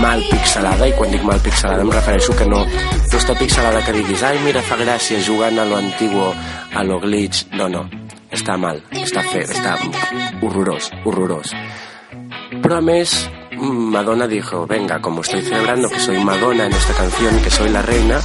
mal 0.00 0.24
pixelada, 0.32 0.88
i 0.88 0.96
quan 0.96 1.12
dic 1.12 1.22
mal 1.22 1.40
pixelada 1.44 1.84
em 1.84 1.92
refereixo 1.92 2.34
que 2.34 2.48
no, 2.48 2.64
no 2.64 3.20
està 3.20 3.36
pixelada 3.38 3.84
que 3.84 3.96
diguis 4.00 4.24
ai, 4.24 4.40
mira, 4.42 4.64
fa 4.64 4.80
gràcia 4.80 5.20
jugant 5.20 5.60
a 5.60 5.68
lo 5.68 5.78
antiguo, 5.78 6.32
a 6.74 6.82
lo 6.82 6.98
glitch. 7.04 7.46
No, 7.52 7.68
no, 7.68 7.86
està 8.30 8.56
mal, 8.56 8.82
està 8.92 9.22
fe, 9.22 9.44
està 9.44 9.76
horrorós, 10.42 10.90
horrorós. 11.04 11.54
Pero 12.62 12.76
a 12.76 12.80
més, 12.80 13.28
Madonna 13.60 14.26
dijo, 14.26 14.66
venga, 14.66 15.00
como 15.00 15.20
estoy 15.20 15.42
celebrando 15.42 15.88
que 15.88 15.98
soy 15.98 16.22
Madonna 16.22 16.66
en 16.66 16.72
esta 16.72 16.94
canción, 16.94 17.40
que 17.42 17.50
soy 17.50 17.68
la 17.70 17.82
reina, 17.82 18.20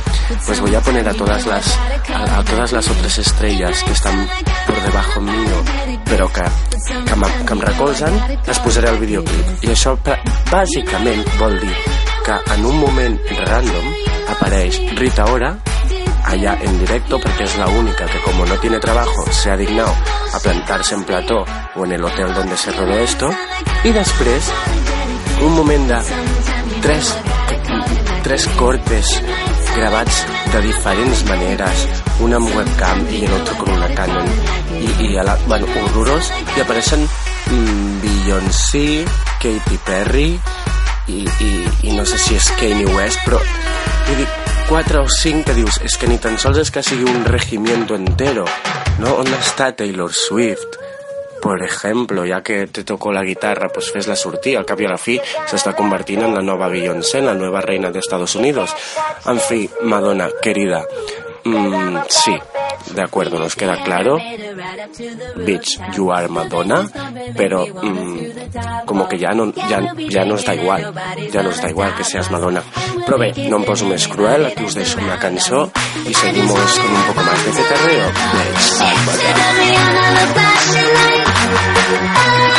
pues 0.46 0.60
voy 0.60 0.76
a 0.76 0.82
poner 0.82 1.08
a 1.08 1.14
todas 1.14 1.46
las, 1.46 1.78
a, 2.10 2.40
a 2.40 2.44
todas 2.44 2.72
las 2.72 2.90
otras 2.90 3.18
estrellas 3.18 3.84
que 3.84 3.92
están 3.92 4.28
por 4.68 4.82
debajo 4.82 5.22
mío, 5.22 5.64
però 6.06 6.28
que, 6.32 6.44
que, 6.44 7.46
que 7.46 7.54
em 7.54 7.62
recolzen, 7.62 8.14
les 8.46 8.60
posaré 8.60 8.90
al 8.90 9.00
videoclip. 9.02 9.66
I 9.66 9.74
això 9.74 9.96
bàsicament 10.52 11.24
vol 11.40 11.58
dir 11.60 11.76
que 12.24 12.40
en 12.56 12.66
un 12.66 12.80
moment 12.80 13.18
random 13.48 13.88
apareix 14.36 14.80
Rita 15.00 15.26
Ora 15.32 15.56
allá 16.26 16.58
en 16.62 16.80
directo 16.80 17.20
porque 17.20 17.44
es 17.44 17.58
la 17.58 17.68
única 17.68 18.06
que 18.06 18.22
como 18.22 18.46
no 18.46 18.56
tiene 18.60 18.80
trabajo 18.80 19.26
se 19.32 19.52
ha 19.52 19.58
dignado 19.58 19.94
a 20.34 20.40
plantarse 20.40 20.96
en 20.96 21.04
plató 21.04 21.46
o 21.76 21.86
en 21.86 21.92
el 21.92 22.04
hotel 22.04 22.34
donde 22.34 22.58
se 22.58 22.72
rodó 22.72 22.94
esto. 23.00 23.30
Y 23.84 23.92
després 23.92 24.52
un 25.42 25.54
moment 25.56 25.88
de 25.88 26.00
tres, 26.82 27.18
tres 28.24 28.48
cortes 28.56 29.22
gravats 29.76 30.26
de 30.54 30.62
diferents 30.62 31.24
maneres 31.28 31.88
un 32.24 32.36
amb 32.38 32.56
webcam 32.56 33.02
i 33.12 33.26
l'altre 33.28 33.58
con 33.60 33.74
una 33.74 33.90
Canon. 33.96 34.30
I, 34.80 35.10
i 35.10 35.18
a 35.18 35.26
la, 35.28 35.36
bueno, 35.48 35.68
horrorós 35.84 36.32
i 36.56 36.64
apareixen 36.64 37.04
mm, 37.04 38.00
Beyoncé 38.04 38.86
Katy 39.44 39.80
Perry 39.86 40.30
i, 41.08 41.20
i, 41.28 41.52
i 41.90 41.98
no 41.98 42.06
sé 42.08 42.18
si 42.22 42.40
és 42.40 42.52
Kanye 42.60 42.88
West 42.96 43.20
però 43.26 43.42
vull 43.44 44.22
dir, 44.22 44.30
4 44.70 45.02
o 45.04 45.08
5 45.10 45.46
que 45.46 45.54
dius 45.54 45.80
que 46.00 46.08
ni 46.08 46.18
tan 46.18 46.38
sols 46.40 46.60
és 46.62 46.72
que 46.72 46.84
sigui 46.86 47.06
un 47.10 47.26
regimiento 47.26 47.96
entero 47.96 48.46
no? 49.00 49.16
on 49.20 49.30
està 49.36 49.72
Taylor 49.76 50.14
Swift 50.14 50.80
por 51.44 51.62
ejemplo, 51.62 52.26
ya 52.26 52.42
que 52.42 52.68
te 52.68 52.86
tocó 52.86 53.12
la 53.12 53.22
guitarra, 53.22 53.68
pues 53.68 53.92
fes-la 53.92 54.16
sortir, 54.16 54.56
al 54.56 54.64
cap 54.64 54.80
i 54.80 54.86
a 54.88 54.94
la 54.94 54.98
fi 54.98 55.18
s'està 55.20 55.74
convertint 55.76 56.24
en 56.24 56.32
la 56.32 56.42
nova 56.42 56.70
Beyoncé, 56.72 57.20
la 57.20 57.34
nova 57.36 57.60
reina 57.60 57.92
de 57.92 58.00
Estados 58.00 58.38
Unidos. 58.40 58.72
En 59.28 59.42
fi, 59.44 59.70
Madonna, 59.82 60.30
querida, 60.42 60.86
mm, 61.44 61.98
sí, 62.10 62.36
de 62.94 63.02
acuerdo, 63.02 63.40
nos 63.40 63.56
queda 63.56 63.84
claro. 63.84 64.18
Bitch, 65.46 65.80
you 65.96 66.12
are 66.12 66.28
Madonna, 66.28 66.90
pero 67.36 67.66
mm, 67.66 68.86
como 68.86 69.08
que 69.08 69.18
ya 69.18 69.32
no, 69.32 69.54
ya, 69.54 69.94
ya 70.10 70.26
nos 70.26 70.46
da 70.46 70.56
igual, 70.56 70.94
ya 71.32 71.44
nos 71.44 71.62
da 71.62 71.70
igual 71.70 71.96
que 71.96 72.04
seas 72.04 72.30
Madonna. 72.32 72.64
Però 73.04 73.18
bé, 73.20 73.34
no 73.50 73.58
em 73.60 73.66
poso 73.68 73.88
més 73.90 74.06
cruel, 74.08 74.46
aquí 74.48 74.64
us 74.64 74.78
deixo 74.80 75.00
una 75.04 75.18
cançó 75.20 75.72
y 76.08 76.14
seguimos 76.14 76.80
con 76.80 76.92
un 76.96 77.04
poco 77.10 77.22
más 77.24 77.46
de 77.46 77.52
ceterreo. 77.52 78.08
Let's 82.24 82.53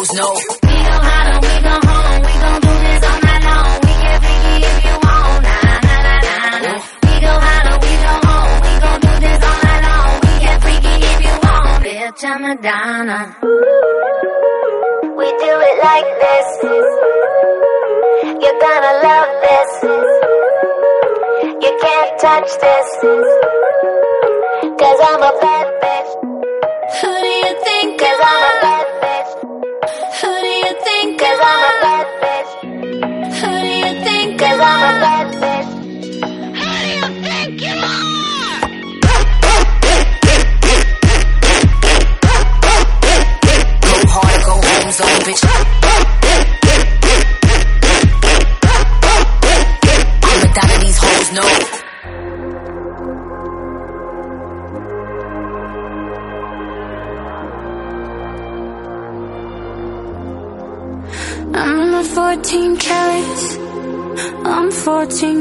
hoes 0.00 0.12
know. 0.14 0.32
We 0.32 0.76
go 0.88 0.96
hard 1.08 1.42
we 1.44 1.54
go 1.60 1.76
home. 1.88 2.20
We 2.24 2.32
gon' 2.40 2.60
do 2.64 2.72
this 2.84 3.02
all 3.10 3.20
night 3.20 3.42
long. 3.48 3.72
We 3.84 3.92
get 4.00 4.16
freaky 4.24 4.54
if 4.70 4.78
you 4.86 4.96
want. 5.04 5.42
Nah, 5.44 5.76
nah, 5.86 6.00
nah, 6.06 6.18
nah, 6.24 6.64
nah. 6.64 6.80
We 7.04 7.14
go 7.26 7.34
hard 7.44 7.66
we 7.84 7.92
go 8.04 8.14
home. 8.28 8.54
We 8.64 8.72
gon' 8.84 9.00
do 9.04 9.12
this 9.24 9.40
all 9.50 9.60
night 9.66 9.82
long. 9.88 10.12
We 10.24 10.32
get 10.44 10.56
freaky 10.64 10.94
if 11.10 11.18
you 11.26 11.34
want. 11.44 11.84
Bitch, 11.84 12.22
I'm 12.30 12.40
Madonna. 12.42 13.20
We 15.18 15.26
do 15.44 15.52
it 15.68 15.76
like 15.90 16.10
this. 16.24 16.48
You're 18.42 18.60
gonna 18.66 18.94
love 19.08 19.30
this. 19.46 19.70
You 21.64 21.72
can't 21.84 22.12
touch 22.24 22.50
this. 22.64 22.88
Cause 24.80 24.98
I'm 25.08 25.22
a 25.22 25.32
bad 25.44 25.66
bitch. 25.82 26.10
Who 27.00 27.10
do 27.24 27.32
you 27.44 27.52
think 27.64 28.00
Cause 28.00 28.20
I'm 28.22 28.42
a 28.42 28.60
bad 28.62 28.79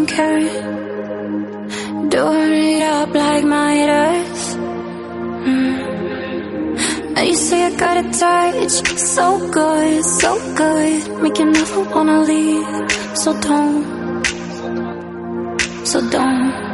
14 0.10 0.16
carat. 0.16 2.10
Doing 2.10 2.54
it 2.54 2.84
up 2.84 3.14
like 3.14 3.44
my 3.44 3.74
earth. 3.90 4.58
Mm. 5.46 5.80
You 7.28 7.36
say 7.36 7.64
I 7.64 7.76
got 7.76 7.98
a 7.98 8.06
touch, 8.24 8.72
so 8.98 9.26
good, 9.52 10.04
so 10.04 10.32
good. 10.56 11.22
Make 11.22 11.38
you 11.40 11.46
never 11.52 11.82
wanna 11.94 12.22
leave. 12.22 12.92
So 13.22 13.34
don't, 13.42 13.84
so 15.86 16.00
don't. 16.10 16.70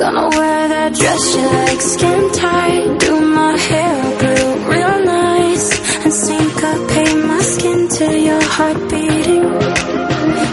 Gonna 0.00 0.28
wear 0.36 0.68
that 0.74 0.94
dress 0.94 1.24
you 1.36 1.46
like, 1.58 1.80
skin 1.80 2.22
tight. 2.32 2.98
Do 3.00 3.20
my 3.20 3.56
hair 3.68 3.94
up 4.08 4.68
real, 4.70 4.98
nice. 5.04 5.66
And 6.04 6.12
sink 6.12 6.62
up, 6.64 6.76
syncopate 6.76 7.24
my 7.30 7.42
skin 7.52 7.80
to 7.96 8.06
your 8.28 8.42
heart 8.54 8.78
beating. 8.90 9.44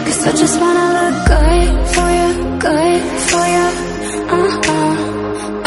Cause 0.06 0.20
I 0.28 0.32
just 0.42 0.56
wanna 0.60 0.86
look 0.96 1.09
good 1.32 1.70
for 1.94 2.08
you, 2.18 2.28
good 2.66 3.02
for 3.28 3.44
you. 3.54 3.66
Uh-uh. 4.36 4.92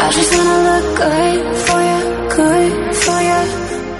I 0.04 0.06
just 0.16 0.30
wanna 0.36 0.58
look 0.68 0.86
good 1.02 1.40
for 1.66 1.80
you, 1.90 2.00
good 2.38 2.72
for 3.04 3.18
you. 3.28 3.40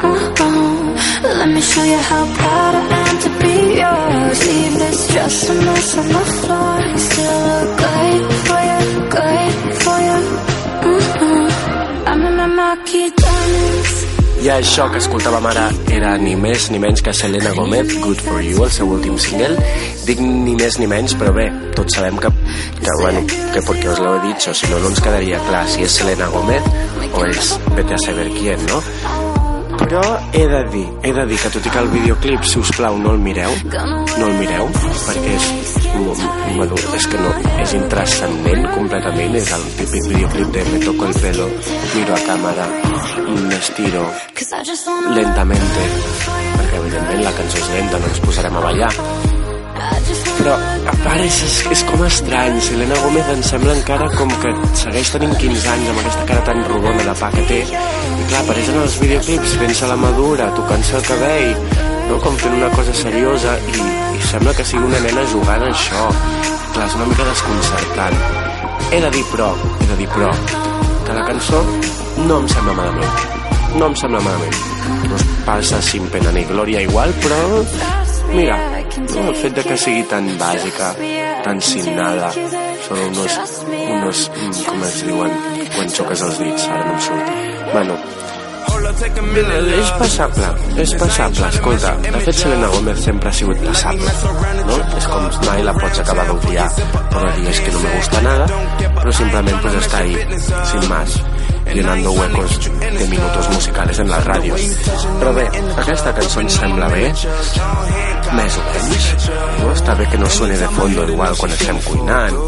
Uh-uh. 0.09 1.39
Let 1.39 1.49
me 1.55 1.61
show 1.73 1.85
you 1.93 2.01
how 2.11 2.25
proud 2.39 2.75
I 2.81 2.85
am 3.09 3.17
to 3.25 3.31
be 3.43 3.55
yours. 3.83 4.39
Leave 4.49 4.75
this 4.83 5.01
dress 5.13 5.37
a 5.51 5.55
mess 5.67 5.89
on 6.01 6.07
the 6.17 6.25
floor. 6.39 6.77
Still 7.09 7.39
look 7.49 7.71
good 7.85 8.23
for 8.47 8.61
you, 8.71 8.81
good 9.17 9.55
for 9.83 9.99
you. 10.09 10.19
Uh-uh. 10.91 12.11
I'm 12.11 12.21
in 12.29 12.35
my 12.41 12.47
marquee 12.61 13.11
diamonds. 13.23 13.84
I 14.45 14.51
això 14.53 14.85
que 14.93 14.99
escoltàvem 15.01 15.47
ara 15.49 15.63
era 15.89 16.11
ni 16.21 16.35
més 16.37 16.67
ni 16.69 16.77
menys 16.77 17.01
que 17.01 17.15
Selena 17.17 17.55
Gomez, 17.57 17.95
Good 18.03 18.21
For 18.27 18.43
You, 18.45 18.59
el 18.67 18.73
seu 18.77 18.91
últim 18.93 19.15
single. 19.17 19.57
Dic 20.05 20.21
ni 20.21 20.53
més 20.59 20.77
ni 20.77 20.89
menys, 20.91 21.15
però 21.17 21.33
bé, 21.33 21.47
tots 21.73 21.97
sabem 21.97 22.21
que, 22.21 22.29
que 22.77 22.99
bueno, 23.01 23.23
que 23.25 23.63
perquè 23.65 23.89
us 23.95 24.03
l'he 24.05 24.13
dit, 24.27 24.45
o 24.45 24.53
si 24.53 24.69
no, 24.69 24.83
no 24.85 24.93
ens 24.93 25.01
quedaria 25.01 25.41
clar 25.49 25.65
si 25.73 25.89
és 25.89 25.97
Selena 25.97 26.29
Gomez 26.35 26.69
o 27.15 27.25
és 27.25 27.55
vete 27.73 27.97
a 27.97 28.03
saber 28.05 28.29
quién, 28.37 28.61
no? 28.69 28.83
Però 29.85 30.03
he 30.33 30.47
de 30.49 30.61
dir, 30.73 30.85
he 31.03 31.13
de 31.13 31.25
dir 31.29 31.37
que 31.43 31.51
tot 31.53 31.67
i 31.69 31.71
que 31.75 31.81
el 31.83 31.91
videoclip, 31.93 32.47
si 32.49 32.57
us 32.57 32.71
plau, 32.73 32.97
no 33.03 33.11
el 33.13 33.19
mireu, 33.21 33.53
no 33.69 34.31
el 34.31 34.39
mireu, 34.39 34.71
perquè 35.05 35.35
és, 35.35 35.75
bueno, 35.93 36.79
és 36.97 37.09
que 37.13 37.21
no, 37.21 37.35
és 37.61 37.75
intrascendent 37.77 38.65
completament, 38.73 39.37
és 39.43 39.53
el 39.59 39.69
típic 39.77 40.09
videoclip 40.09 40.57
de 40.57 40.65
me 40.71 40.81
toco 40.87 41.11
el 41.11 41.21
pelo, 41.21 41.51
miro 41.93 42.17
a 42.17 42.23
càmera, 42.31 42.67
me 43.29 43.61
estiro 43.61 44.09
lentamente, 45.21 45.87
perquè 46.57 46.81
evidentment 46.81 47.25
la 47.29 47.37
cançó 47.37 47.61
és 47.61 47.73
lenta, 47.77 48.01
no 48.01 48.13
ens 48.15 48.25
posarem 48.25 48.57
a 48.57 48.69
ballar, 48.71 48.93
però 50.39 50.55
a 50.91 50.95
part 51.03 51.23
és, 51.25 51.39
és, 51.73 51.83
com 51.89 52.03
estrany 52.05 52.59
Selena 52.63 52.99
Gomez 53.03 53.31
em 53.33 53.43
sembla 53.47 53.75
encara 53.79 54.11
com 54.15 54.31
que 54.43 54.53
segueix 54.77 55.13
tenint 55.15 55.35
15 55.41 55.71
anys 55.73 55.91
amb 55.93 56.03
aquesta 56.03 56.27
cara 56.29 56.45
tan 56.49 56.65
rodona 56.69 57.07
de 57.07 57.15
pa 57.21 57.31
que 57.35 57.47
té 57.49 57.61
i 57.65 58.27
clar, 58.29 58.43
apareix 58.43 58.71
en 58.73 58.81
els 58.83 58.99
videoclips 59.01 59.57
fent-se 59.63 59.89
la 59.91 59.97
madura, 60.01 60.51
tocant-se 60.59 60.99
el 61.01 61.07
cabell 61.09 61.53
no? 62.09 62.19
com 62.21 62.37
fent 62.41 62.57
una 62.59 62.71
cosa 62.75 62.95
seriosa 62.97 63.57
i, 63.73 63.87
i 64.19 64.23
sembla 64.29 64.55
que 64.57 64.67
sigui 64.69 64.85
una 64.89 65.01
nena 65.05 65.25
jugant 65.33 65.65
a 65.65 65.71
això. 65.71 66.05
Clar, 66.75 66.87
és 66.89 66.97
una 66.99 67.09
mica 67.11 67.27
desconcertant. 67.29 68.17
He 68.93 69.01
de 69.05 69.11
dir 69.15 69.25
però 69.33 69.51
he 69.81 69.91
de 69.93 69.99
dir 70.03 70.09
però 70.13 70.31
que 71.07 71.17
la 71.17 71.27
cançó 71.29 71.63
no 72.25 72.41
em 72.43 72.49
sembla 72.53 72.77
malament. 72.79 73.27
No 73.79 73.91
em 73.91 73.99
sembla 73.99 74.23
malament. 74.25 74.63
No 75.11 75.21
passa 75.45 75.81
sin 75.83 76.09
pena 76.13 76.33
ni 76.33 76.45
glòria 76.49 76.85
igual 76.85 77.13
però 77.25 77.41
mira 78.35 78.59
el 78.97 79.37
fet 79.43 79.55
de 79.59 79.65
que 79.67 79.77
sigui 79.85 80.03
tan 80.11 80.29
bàsica 80.39 80.91
tan 81.45 81.61
sin 81.61 81.89
nada 81.97 82.31
són 82.85 83.01
unos, 83.09 83.39
unos 83.69 84.27
mm, 84.31 84.61
com 84.69 84.85
es 84.89 85.01
diuen 85.09 85.39
quan 85.75 85.97
xoques 85.97 86.23
els 86.29 86.39
dits 86.43 86.69
ara 86.69 86.85
no 86.85 86.95
em 86.95 87.01
surt 87.09 87.73
bueno 87.73 87.99
és 88.95 89.91
passable, 89.99 90.49
és 90.83 90.93
passable, 90.99 91.49
escolta, 91.49 91.91
de 92.05 92.21
fet 92.27 92.37
Selena 92.39 92.69
Gomez 92.73 93.01
sempre 93.05 93.29
ha 93.29 93.33
sigut 93.35 93.61
passable, 93.67 94.13
no? 94.69 94.77
És 94.99 95.09
com 95.11 95.27
mai 95.47 95.65
la 95.67 95.75
pots 95.79 96.03
acabar 96.05 96.27
d'odiar, 96.29 96.69
però 97.13 97.33
dir 97.37 97.49
és 97.51 97.61
que 97.65 97.75
no 97.75 97.83
me 97.85 97.95
gusta 97.97 98.23
nada, 98.27 98.47
però 99.01 99.17
simplement 99.21 99.63
pues 99.63 99.79
está 99.81 99.99
ahí, 99.99 100.17
sin 100.71 100.89
más, 100.93 101.19
llenando 101.73 102.13
huecos 102.13 102.71
de 102.79 103.09
minutos 103.09 103.49
musicales 103.51 103.99
en 103.99 104.11
las 104.11 104.25
radios. 104.25 104.61
Però 105.21 105.33
bé, 105.35 105.47
aquesta 105.79 106.15
cançó 106.15 106.43
em 106.43 106.51
sembla 106.53 106.89
bé, 106.93 107.07
més 108.35 108.59
o 108.59 108.67
menys, 108.73 109.09
no? 109.61 109.73
Està 109.73 109.97
bé 109.99 110.09
que 110.11 110.19
no 110.19 110.31
suene 110.31 110.59
de 110.61 110.69
fondo 110.77 111.09
igual 111.09 111.37
quan 111.39 111.55
estem 111.57 111.81
cuinant, 111.87 112.39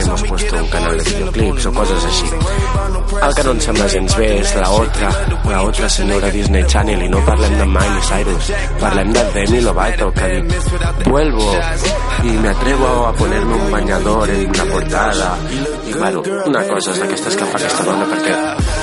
perquè 0.00 0.08
hemos 0.08 0.22
puesto 0.22 0.56
un 0.56 0.68
canal 0.68 0.96
de 0.96 1.04
videoclips 1.04 1.66
o 1.66 1.72
coses 1.72 2.04
així. 2.04 2.26
El 3.20 3.34
que 3.34 3.44
no 3.44 3.52
em 3.52 3.60
sembla 3.60 3.88
gens 3.88 4.16
bé 4.16 4.28
és 4.40 4.54
la 4.56 4.70
otra, 4.70 5.10
la 5.44 5.62
otra 5.62 5.88
senyora 5.88 6.30
Disney 6.30 6.64
Channel 6.66 7.02
i 7.04 7.08
no 7.10 7.20
parlem 7.26 7.56
de 7.58 7.66
Miley 7.66 8.04
Cyrus, 8.08 8.50
parlem 8.80 9.12
de 9.12 9.24
Demi 9.34 9.60
Lovato 9.60 10.10
que 10.12 10.24
ha 10.24 11.10
vuelvo 11.10 11.52
y 12.22 12.28
me 12.28 12.48
atrevo 12.48 13.06
a 13.06 13.12
ponerme 13.12 13.54
un 13.54 13.70
bañador 13.70 14.30
en 14.30 14.52
la 14.56 14.64
portada 14.64 15.38
i 15.86 15.92
bueno, 15.92 16.22
una 16.46 16.66
cosa 16.68 16.94
d'aquestes 16.94 17.36
que 17.36 17.48
fa 17.50 17.58
aquesta 17.58 17.84
dona 17.84 18.06
perquè 18.08 18.36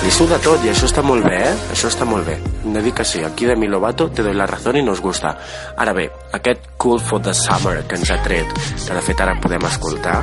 li 0.04 0.12
suda 0.12 0.40
tot 0.44 0.66
i 0.66 0.74
això 0.74 0.90
està 0.90 1.04
molt 1.06 1.26
bé, 1.26 1.38
eh? 1.48 1.56
Això 1.74 1.90
està 1.90 2.06
molt 2.06 2.28
bé. 2.28 2.38
Hem 2.66 2.76
de 2.76 2.84
dir 2.84 2.94
que 2.94 3.06
sí, 3.06 3.24
aquí 3.24 3.48
Demi 3.50 3.70
Lovato 3.72 4.10
te 4.12 4.26
doy 4.26 4.36
la 4.36 4.46
razón 4.46 4.78
i 4.78 4.84
nos 4.84 5.02
gusta. 5.02 5.38
Ara 5.78 5.94
bé, 5.94 6.10
aquest 6.34 6.76
Cool 6.78 7.00
for 7.00 7.22
the 7.22 7.34
Summer 7.34 7.80
que 7.88 7.98
ens 7.98 8.12
ha 8.12 8.22
tret, 8.24 8.54
que 8.86 8.94
de 8.94 9.02
fet 9.02 9.24
ara 9.24 9.38
podem 9.42 9.66
escoltar, 9.66 10.22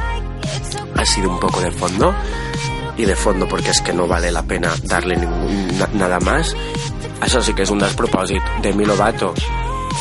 ha 0.97 1.05
sido 1.05 1.31
un 1.31 1.41
poco 1.41 1.61
de 1.61 1.71
fondo. 1.71 2.15
Y 2.97 3.05
de 3.05 3.17
fondo 3.17 3.49
porque 3.49 3.71
es 3.71 3.81
que 3.81 3.93
no 3.93 4.07
vale 4.07 4.31
la 4.31 4.43
pena 4.43 4.73
darle 4.85 5.17
nada 5.95 6.21
más. 6.21 6.55
Això 7.25 7.41
sí 7.41 7.55
que 7.57 7.65
és 7.65 7.71
un 7.73 7.81
despropòsit 7.81 8.43
Demi 8.63 8.85
Lovato 8.85 9.33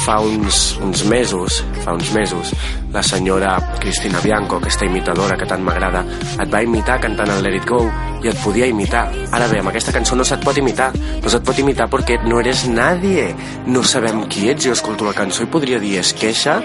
fa 0.04 0.20
uns, 0.20 0.78
uns 0.82 1.06
mesos 1.06 1.62
fa 1.84 1.94
uns 1.94 2.12
mesos 2.14 2.54
la 2.94 3.04
senyora 3.04 3.58
Cristina 3.80 4.20
Bianco 4.22 4.58
aquesta 4.58 4.86
imitadora 4.86 5.38
que 5.38 5.48
tant 5.50 5.64
m'agrada 5.66 6.04
et 6.38 6.50
va 6.50 6.64
imitar 6.66 7.00
cantant 7.02 7.32
el 7.34 7.46
Let 7.46 7.62
It 7.62 7.70
Go 7.70 7.80
i 8.24 8.30
et 8.32 8.40
podia 8.40 8.68
imitar. 8.72 9.04
Ara 9.36 9.50
bé, 9.52 9.60
amb 9.60 9.70
aquesta 9.72 9.92
cançó 9.92 10.16
no 10.16 10.24
se't 10.24 10.46
pot 10.46 10.58
imitar. 10.58 10.92
No 10.96 11.32
se't 11.32 11.44
pot 11.44 11.60
imitar 11.60 11.90
perquè 11.92 12.22
no 12.24 12.40
eres 12.40 12.64
nadie. 12.72 13.28
No 13.68 13.84
sabem 13.84 14.24
qui 14.32 14.48
ets, 14.52 14.64
jo 14.64 14.78
escolto 14.78 15.08
la 15.10 15.16
cançó 15.18 15.44
i 15.44 15.52
podria 15.52 15.82
dir 15.84 15.98
és 16.00 16.14
queixa, 16.16 16.62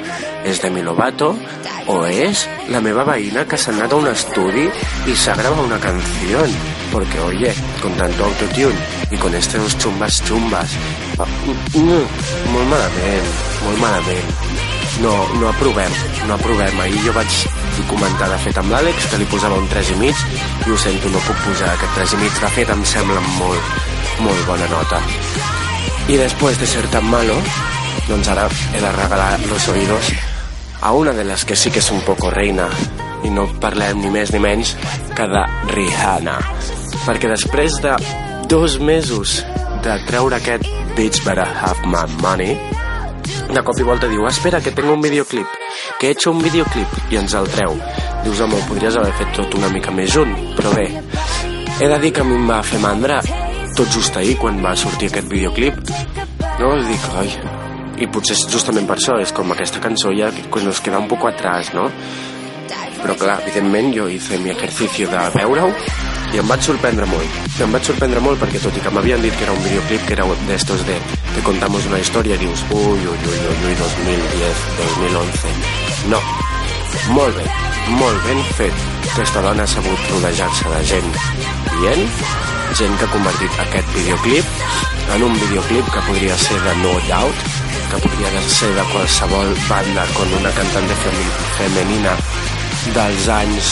és 0.46 0.62
Demi 0.62 0.84
Lovato 0.86 1.32
o 1.88 1.98
és 2.06 2.46
la 2.70 2.82
meva 2.84 3.06
veïna 3.08 3.46
que 3.48 3.58
s'ha 3.58 3.74
anat 3.74 3.92
a 3.92 3.98
un 3.98 4.08
estudi 4.12 4.68
i 5.08 5.16
s'ha 5.16 5.36
gravat 5.40 5.64
una 5.66 5.80
canció 5.82 6.46
porque 6.92 7.20
oye, 7.20 7.52
con 7.82 7.92
tanto 7.98 8.24
autotune 8.24 8.76
i 9.10 9.16
con 9.16 9.34
estos 9.34 9.76
chumbas 9.78 10.22
chumbas, 10.24 10.76
mm, 11.26 12.04
molt 12.52 12.68
malament, 12.70 13.30
molt 13.64 13.80
malament. 13.82 14.34
No, 15.02 15.12
no 15.38 15.48
aprovem, 15.52 15.94
no 16.26 16.34
aprovem. 16.34 16.80
Ahir 16.82 17.00
jo 17.06 17.14
vaig 17.14 17.40
comentar, 17.88 18.28
de 18.32 18.38
fet, 18.42 18.58
amb 18.58 18.72
l'Àlex, 18.74 19.06
que 19.10 19.20
li 19.20 19.28
posava 19.30 19.58
un 19.58 19.68
3 19.70 19.92
i 19.94 19.98
mig, 20.00 20.26
i 20.66 20.74
ho 20.74 20.78
sento, 20.78 21.10
no 21.12 21.22
puc 21.26 21.38
posar 21.46 21.70
aquest 21.74 21.94
3 22.00 22.16
i 22.16 22.20
mig. 22.24 22.42
De 22.42 22.52
fet, 22.56 22.74
em 22.74 22.84
sembla 22.84 23.22
molt, 23.38 23.74
molt 24.26 24.46
bona 24.50 24.68
nota. 24.74 25.00
Y 26.08 26.16
después 26.16 26.58
de 26.58 26.66
ser 26.66 26.86
tan 26.88 27.04
malo, 27.10 27.36
ara 28.08 28.48
he 28.74 28.80
de 28.80 28.92
regalar 28.92 29.38
los 29.40 29.68
oídos 29.68 30.12
a 30.80 30.92
una 30.92 31.12
de 31.12 31.24
les 31.24 31.44
que 31.44 31.54
sí 31.54 31.70
que 31.70 31.80
és 31.82 31.90
un 31.90 32.00
poco 32.06 32.30
reina 32.30 32.68
i 33.24 33.30
no 33.30 33.44
parlem 33.60 34.00
ni 34.00 34.10
més 34.14 34.32
ni 34.32 34.40
menys 34.40 34.72
que 35.16 35.26
de 35.28 35.42
Rihanna 35.74 36.38
perquè 37.04 37.28
després 37.28 37.76
de 37.84 37.96
dos 38.48 38.78
mesos 38.80 39.42
de 39.84 39.96
treure 40.08 40.38
aquest 40.38 40.66
Bitch 40.96 41.22
Better 41.24 41.46
Have 41.46 41.86
My 41.86 42.04
Money 42.22 42.56
de 43.48 43.62
cop 43.64 43.78
i 43.80 43.86
volta 43.86 44.08
diu 44.10 44.26
espera 44.28 44.60
que 44.64 44.72
tengo 44.76 44.94
un 44.96 45.04
videoclip 45.04 45.46
que 46.00 46.08
he 46.08 46.10
hecho 46.16 46.32
un 46.32 46.42
videoclip 46.42 47.12
i 47.12 47.20
ens 47.20 47.34
el 47.38 47.48
treu 47.52 47.76
dius 48.24 48.40
home, 48.40 48.58
ho 48.58 48.66
podries 48.68 48.98
haver 48.98 49.14
fet 49.20 49.36
tot 49.36 49.54
una 49.60 49.70
mica 49.72 49.94
més 49.94 50.12
junt 50.14 50.34
però 50.58 50.74
bé, 50.76 50.88
he 51.78 51.88
de 51.88 52.00
dir 52.02 52.12
que 52.12 52.24
a 52.24 52.28
mi 52.28 52.36
em 52.38 52.50
va 52.50 52.62
fer 52.66 52.82
mandra 52.82 53.22
tot 53.76 53.86
just 53.94 54.16
ahir 54.20 54.36
quan 54.42 54.60
va 54.64 54.76
sortir 54.76 55.12
aquest 55.12 55.30
videoclip 55.30 55.80
no? 56.58 56.74
dic, 56.88 57.08
ai 57.22 57.32
i 57.98 58.06
potser 58.06 58.36
justament 58.50 58.86
per 58.86 58.98
això, 58.98 59.16
és 59.18 59.32
com 59.34 59.50
aquesta 59.50 59.82
cançó 59.82 60.12
ja 60.14 60.30
que 60.30 60.62
nos 60.62 60.82
queda 60.84 61.00
un 61.02 61.08
poc 61.10 61.26
atrás, 61.32 61.72
no? 61.74 61.88
Però 62.98 63.16
clar, 63.18 63.40
evidentment 63.42 63.90
jo 63.94 64.06
hice 64.10 64.38
mi 64.38 64.54
ejercicio 64.54 65.10
de 65.10 65.24
veure-ho 65.34 65.72
i 66.34 66.40
em 66.42 66.48
vaig 66.50 66.62
sorprendre 66.64 67.06
molt. 67.08 67.38
Em 67.64 67.72
vaig 67.72 67.88
sorprendre 67.88 68.20
molt 68.24 68.40
perquè 68.42 68.60
tot 68.62 68.76
i 68.76 68.82
que 68.84 68.92
m'havien 68.92 69.22
dit 69.24 69.34
que 69.36 69.46
era 69.46 69.54
un 69.54 69.62
videoclip 69.64 70.04
que 70.06 70.16
era 70.16 70.26
d'estos 70.48 70.84
de 70.88 70.98
que 71.34 71.44
contamos 71.46 71.86
una 71.88 72.00
història 72.02 72.36
i 72.36 72.42
dius 72.42 72.64
ui, 72.70 73.00
ui, 73.00 73.16
ui, 73.16 73.40
ui, 73.50 73.56
ui, 73.68 73.74
2010, 73.80 74.64
2011. 74.82 75.54
No, 76.12 76.20
molt 77.16 77.36
bé, 77.36 77.46
molt 78.00 78.24
ben 78.26 78.42
fet. 78.58 78.84
Aquesta 79.12 79.42
dona 79.42 79.64
ha 79.64 79.72
sabut 79.72 80.10
rodejar-se 80.12 80.74
de 80.74 80.82
gent 80.92 81.14
dient, 81.72 82.04
gent 82.78 82.98
que 82.98 83.08
ha 83.08 83.14
convertit 83.14 83.62
aquest 83.64 83.94
videoclip 83.96 85.14
en 85.14 85.24
un 85.24 85.38
videoclip 85.40 85.88
que 85.94 86.04
podria 86.10 86.36
ser 86.38 86.58
de 86.66 86.74
No 86.82 86.92
Doubt, 87.08 87.46
que 87.88 88.02
podria 88.04 88.42
ser 88.52 88.74
de 88.76 88.84
qualsevol 88.92 89.54
banda 89.68 90.04
con 90.14 90.34
una 90.40 90.52
cantante 90.52 90.94
femenina 91.56 92.16
dels 92.94 93.28
anys 93.32 93.70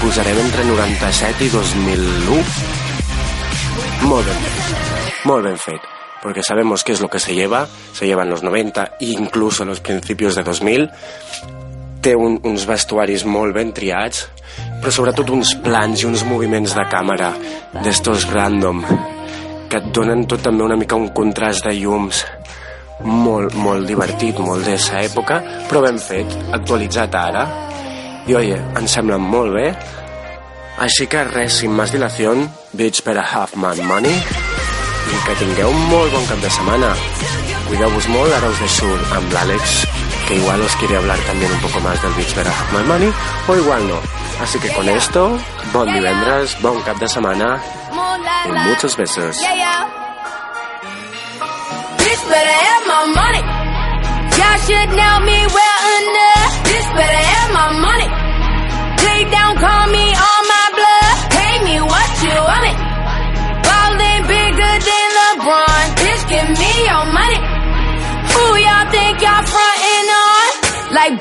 posarem 0.00 0.38
entre 0.42 0.64
97 0.68 1.46
i 1.46 1.50
2001 1.52 2.38
molt 4.10 4.26
ben 4.28 4.40
fet 4.46 5.26
molt 5.28 5.44
ben 5.46 5.58
fet 5.60 5.82
porque 6.22 6.42
sabemos 6.42 6.84
qué 6.84 6.92
es 6.92 7.00
lo 7.00 7.10
que 7.10 7.18
se 7.18 7.34
lleva. 7.34 7.66
Se 7.92 8.06
lleva 8.06 8.22
en 8.22 8.30
los 8.30 8.44
90 8.44 8.92
e 9.00 9.06
incluso 9.06 9.64
en 9.64 9.70
los 9.70 9.80
principios 9.80 10.36
de 10.36 10.44
2000 10.44 10.90
té 12.02 12.14
un, 12.16 12.40
uns 12.42 12.66
vestuaris 12.66 13.22
molt 13.26 13.54
ben 13.54 13.70
triats 13.74 14.24
però 14.82 14.90
sobretot 14.90 15.30
uns 15.30 15.54
plans 15.62 16.02
i 16.02 16.06
uns 16.08 16.24
moviments 16.26 16.74
de 16.74 16.84
càmera 16.90 17.30
d'estos 17.84 18.26
random 18.32 18.82
que 19.70 19.78
et 19.78 19.92
donen 19.94 20.26
tot 20.28 20.42
també 20.44 20.66
una 20.66 20.76
mica 20.76 20.98
un 20.98 21.08
contrast 21.16 21.64
de 21.64 21.72
llums. 21.78 22.26
Molt, 23.02 23.54
molt 23.56 23.86
divertit, 23.88 24.36
molt 24.38 24.66
d'esa 24.68 25.00
època, 25.00 25.38
però 25.70 25.80
ben 25.82 25.96
fet, 25.98 26.34
actualitzat 26.52 27.14
ara. 27.16 27.46
I 28.26 28.34
oye, 28.38 28.58
em 28.78 28.86
sembla 28.86 29.18
molt 29.18 29.54
bé. 29.56 29.66
Així 30.82 31.06
que 31.10 31.24
res, 31.28 31.58
sin 31.60 31.74
más 31.76 31.92
dilación, 31.92 32.46
Bitch 32.72 33.02
Better 33.04 33.24
Have 33.24 33.58
My 33.58 33.74
Money 33.86 34.14
i 35.12 35.18
que 35.26 35.34
tingueu 35.36 35.68
un 35.68 35.82
molt 35.90 36.14
bon 36.14 36.24
cap 36.30 36.40
de 36.40 36.50
setmana. 36.50 36.92
Cuideu-vos 37.66 38.08
molt, 38.12 38.32
ara 38.36 38.50
us 38.52 38.60
deixo 38.62 38.88
amb 39.16 39.34
l'Àlex, 39.34 39.74
que 40.28 40.38
igual 40.38 40.62
os 40.64 40.76
quiere 40.80 40.96
hablar 40.96 41.18
también 41.26 41.52
un 41.52 41.60
poco 41.60 41.80
más 41.80 42.00
del 42.02 42.14
Bitch 42.14 42.34
Better 42.36 42.52
Have 42.52 42.78
My 42.78 42.84
Money, 42.88 43.12
o 43.48 43.56
igual 43.56 43.88
no. 43.88 43.98
Así 44.42 44.58
que 44.58 44.72
con 44.72 44.88
esto, 44.88 45.38
bon 45.72 45.92
divendres, 45.92 46.56
bon 46.62 46.80
cap 46.82 46.98
de 46.98 47.08
setmana 47.08 47.60
y 48.46 48.52
muchos 48.68 48.96
besos. 48.96 49.38
Yeah, 49.40 49.54
yeah. 49.54 49.86
Bitch 51.98 52.28
better 52.28 52.56
have 52.66 52.86
my 52.86 53.14
money. 53.14 53.61
Y'all 54.42 54.58
should 54.66 54.90
know 54.98 55.16
me 55.22 55.38
well 55.56 55.82
enough. 56.02 56.52
Bitch 56.66 56.88
better 56.98 57.22
have 57.34 57.50
my 57.54 57.68
money. 57.86 58.08
Play 58.98 59.22
down, 59.30 59.52
call 59.54 59.84
me 59.96 60.06
on 60.30 60.40
my 60.54 60.66
blood. 60.78 61.16
Pay 61.30 61.54
me 61.68 61.76
what 61.92 62.10
you 62.26 62.34
want 62.50 62.66
it. 62.70 62.78
Ballin' 63.68 64.22
bigger 64.26 64.74
than 64.88 65.06
LeBron. 65.18 65.84
Bitch, 66.02 66.22
give 66.32 66.48
me 66.58 66.72
your 66.90 67.04
money. 67.18 67.40
Who 68.34 68.44
y'all 68.66 68.86
think 68.90 69.14
y'all 69.22 69.46
frontin' 69.46 70.08
on? 70.26 70.48
Like 70.98 71.14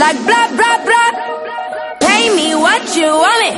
Like 0.00 0.16
blah, 0.24 0.48
blah, 0.56 0.78
blah. 0.86 1.10
Pay 2.00 2.34
me 2.34 2.54
what 2.54 2.96
you 2.96 3.04
want 3.04 3.42
it. 3.50 3.56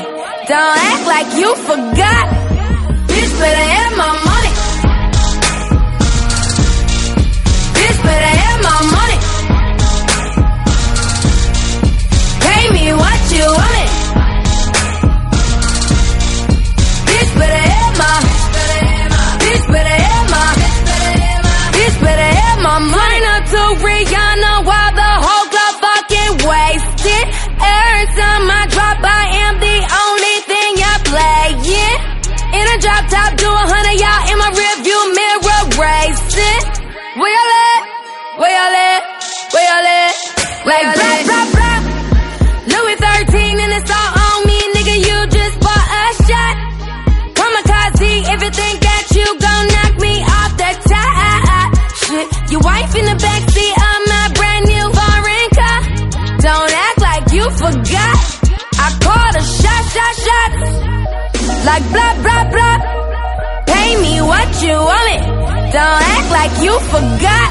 Don't 0.51 0.77
act 0.91 1.07
like 1.07 1.29
you 1.39 1.55
forgot. 1.55 2.25
Bitch 3.07 3.33
better 3.39 3.67
have 3.75 3.93
my 4.03 4.13
money. 4.29 4.53
Bitch 7.79 7.99
better 8.03 8.33
have 8.43 8.61
my 8.71 8.79
money. 8.97 9.19
Pay 12.47 12.63
me 12.77 12.87
what 13.03 13.21
you 13.37 13.47
want 13.61 13.77
it. 13.85 13.91
Bitch 17.09 17.33
better 17.39 17.63
have 17.71 17.95
my. 18.03 18.15
Bitch 19.45 19.65
better 19.75 19.97
have 20.07 20.27
my. 20.35 20.47
Bitch 21.77 21.97
better 22.03 22.29
have 22.41 22.59
my 22.69 22.79
money. 22.81 23.19
Up 23.33 23.45
to 23.53 23.63
Rihanna 23.87 24.32
Like 61.65 61.85
blah, 61.93 62.15
blah, 62.23 62.45
blah. 62.51 62.77
Pay 63.67 63.97
me 64.03 64.21
what 64.21 64.49
you 64.63 64.75
want 64.75 65.09
it. 65.17 65.23
Don't 65.73 66.03
act 66.15 66.29
like 66.39 66.55
you 66.65 66.75
forgot. 66.91 67.49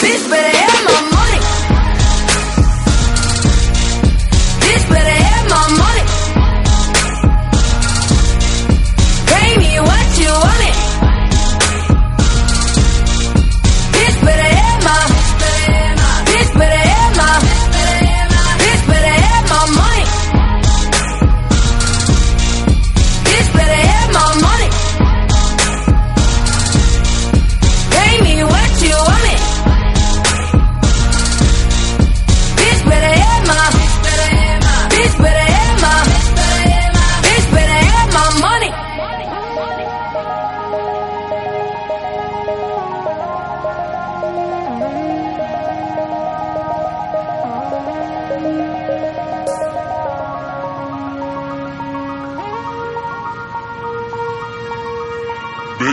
Bitch 0.00 0.24
better 0.30 0.56
have 0.56 0.84
my 0.84 1.00
money. 1.16 1.43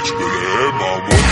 Bitch 0.01 0.11
better 0.17 0.47
have 0.47 0.73
my 0.75 0.99
money. 1.09 1.30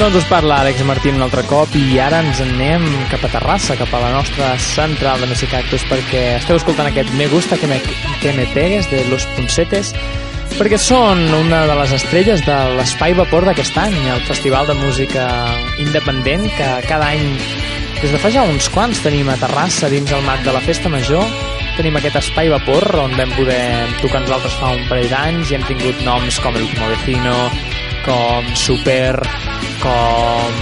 Doncs 0.00 0.16
us 0.16 0.28
parla 0.30 0.62
Àlex 0.62 0.80
Martín 0.88 1.18
un 1.18 1.22
altre 1.26 1.42
cop 1.44 1.74
i 1.76 1.98
ara 2.00 2.22
ens 2.24 2.38
anem 2.40 2.86
cap 3.10 3.20
a 3.26 3.28
Terrassa, 3.34 3.74
cap 3.76 3.90
a 3.92 3.98
la 4.00 4.08
nostra 4.14 4.54
central 4.64 5.20
de 5.20 5.26
Mexicactus 5.28 5.82
perquè 5.90 6.22
esteu 6.38 6.56
escoltant 6.56 6.88
aquest 6.88 7.10
Me 7.18 7.26
Gusta 7.28 7.58
que 7.60 7.68
me, 7.68 7.76
que 8.22 8.32
me 8.32 8.46
pegues 8.54 8.88
de 8.88 9.02
Los 9.10 9.26
Puncetes 9.34 9.90
perquè 10.54 10.78
són 10.80 11.20
una 11.42 11.66
de 11.68 11.76
les 11.82 11.92
estrelles 11.98 12.40
de 12.46 12.56
l'Espai 12.78 13.12
Vapor 13.18 13.44
d'aquest 13.50 13.76
any, 13.82 13.98
el 14.14 14.24
festival 14.24 14.70
de 14.70 14.78
música 14.80 15.26
independent 15.84 16.48
que 16.56 16.70
cada 16.88 17.12
any, 17.12 17.36
des 18.00 18.08
de 18.08 18.22
fa 18.24 18.32
ja 18.32 18.46
uns 18.48 18.70
quants, 18.72 19.02
tenim 19.04 19.28
a 19.28 19.36
Terrassa 19.42 19.92
dins 19.92 20.16
el 20.16 20.24
marc 20.24 20.48
de 20.48 20.56
la 20.56 20.64
Festa 20.64 20.88
Major 20.88 21.28
tenim 21.76 22.00
aquest 22.00 22.16
espai 22.22 22.48
vapor 22.48 22.88
on 23.04 23.12
vam 23.20 23.36
poder 23.36 23.60
tocar 24.00 24.24
nosaltres 24.24 24.56
fa 24.64 24.72
un 24.80 24.88
parell 24.88 25.12
d'anys 25.12 25.52
i 25.52 25.60
hem 25.60 25.68
tingut 25.68 26.00
noms 26.08 26.40
com 26.40 26.56
El 26.56 26.64
Último 26.70 26.88
Vecino, 26.88 27.36
com 28.08 28.48
Super, 28.56 29.20
com 29.82 30.60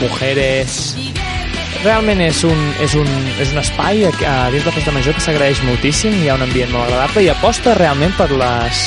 Mujeres... 0.00 0.94
Realment 1.84 2.18
és 2.24 2.40
un, 2.42 2.62
és 2.82 2.94
un, 2.98 3.06
és 3.38 3.50
un 3.52 3.60
espai 3.60 4.06
a, 4.08 4.10
a 4.26 4.36
dins 4.50 4.64
la 4.66 4.72
Festa 4.74 4.94
Major 4.94 5.14
que 5.14 5.22
s'agraeix 5.22 5.60
moltíssim, 5.68 6.14
hi 6.18 6.30
ha 6.32 6.34
un 6.34 6.42
ambient 6.42 6.72
molt 6.72 6.88
agradable 6.88 7.22
i 7.22 7.28
aposta 7.30 7.76
realment 7.78 8.16
per 8.18 8.26
les 8.32 8.80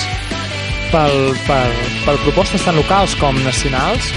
pel, 0.91 1.35
per, 1.45 1.69
per 2.03 2.17
propostes 2.25 2.65
tan 2.65 2.75
locals 2.79 3.15
com 3.21 3.37
nacionals 3.45 4.09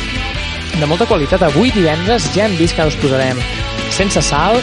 de 0.78 0.88
molta 0.88 1.06
qualitat. 1.06 1.44
Avui 1.46 1.70
divendres 1.76 2.26
ja 2.34 2.48
hem 2.48 2.56
vist 2.58 2.74
que 2.74 2.82
ara 2.82 2.90
us 2.90 2.98
posarem 3.02 3.38
sense 3.92 4.24
sal, 4.24 4.58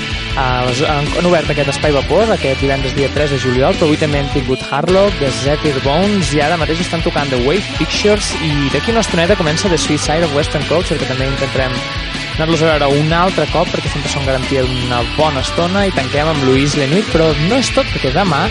les- 0.67 0.83
han, 0.87 1.07
han 1.17 1.25
obert 1.27 1.49
aquest 1.51 1.69
espai 1.73 1.91
vapor 1.91 2.29
aquest 2.31 2.61
divendres 2.61 2.93
dia 2.95 3.09
3 3.13 3.31
de 3.35 3.39
juliol, 3.41 3.73
però 3.75 3.89
avui 3.89 3.97
també 3.99 4.19
hem 4.21 4.29
tingut 4.33 4.61
Harlock, 4.69 5.17
The 5.19 5.31
Zephyr 5.41 5.79
Bones 5.83 6.33
i 6.35 6.41
ara 6.45 6.57
mateix 6.61 6.79
estan 6.85 7.01
tocant 7.05 7.29
The 7.33 7.41
Wave 7.47 7.65
Pictures 7.79 8.31
i 8.45 8.69
d'aquí 8.73 8.91
una 8.93 9.01
estoneta 9.05 9.35
comença 9.39 9.69
The 9.69 9.77
Suicide 9.77 10.23
of 10.27 10.35
Western 10.37 10.63
Culture 10.69 10.99
que 10.99 11.09
també 11.09 11.27
intentarem 11.27 11.73
anar-los 12.39 12.61
a 12.63 12.69
veure 12.77 12.87
un 13.01 13.11
altre 13.11 13.43
cop 13.51 13.67
perquè 13.73 13.89
sempre 13.91 14.11
són 14.13 14.23
garantia 14.25 14.61
d'una 14.63 15.01
bona 15.17 15.41
estona 15.43 15.85
i 15.89 15.91
tanquem 15.91 16.29
amb 16.31 16.45
Luis 16.47 16.77
Lenuit, 16.79 17.09
però 17.11 17.33
no 17.49 17.57
és 17.59 17.67
tot 17.75 17.89
perquè 17.91 18.13
demà 18.15 18.45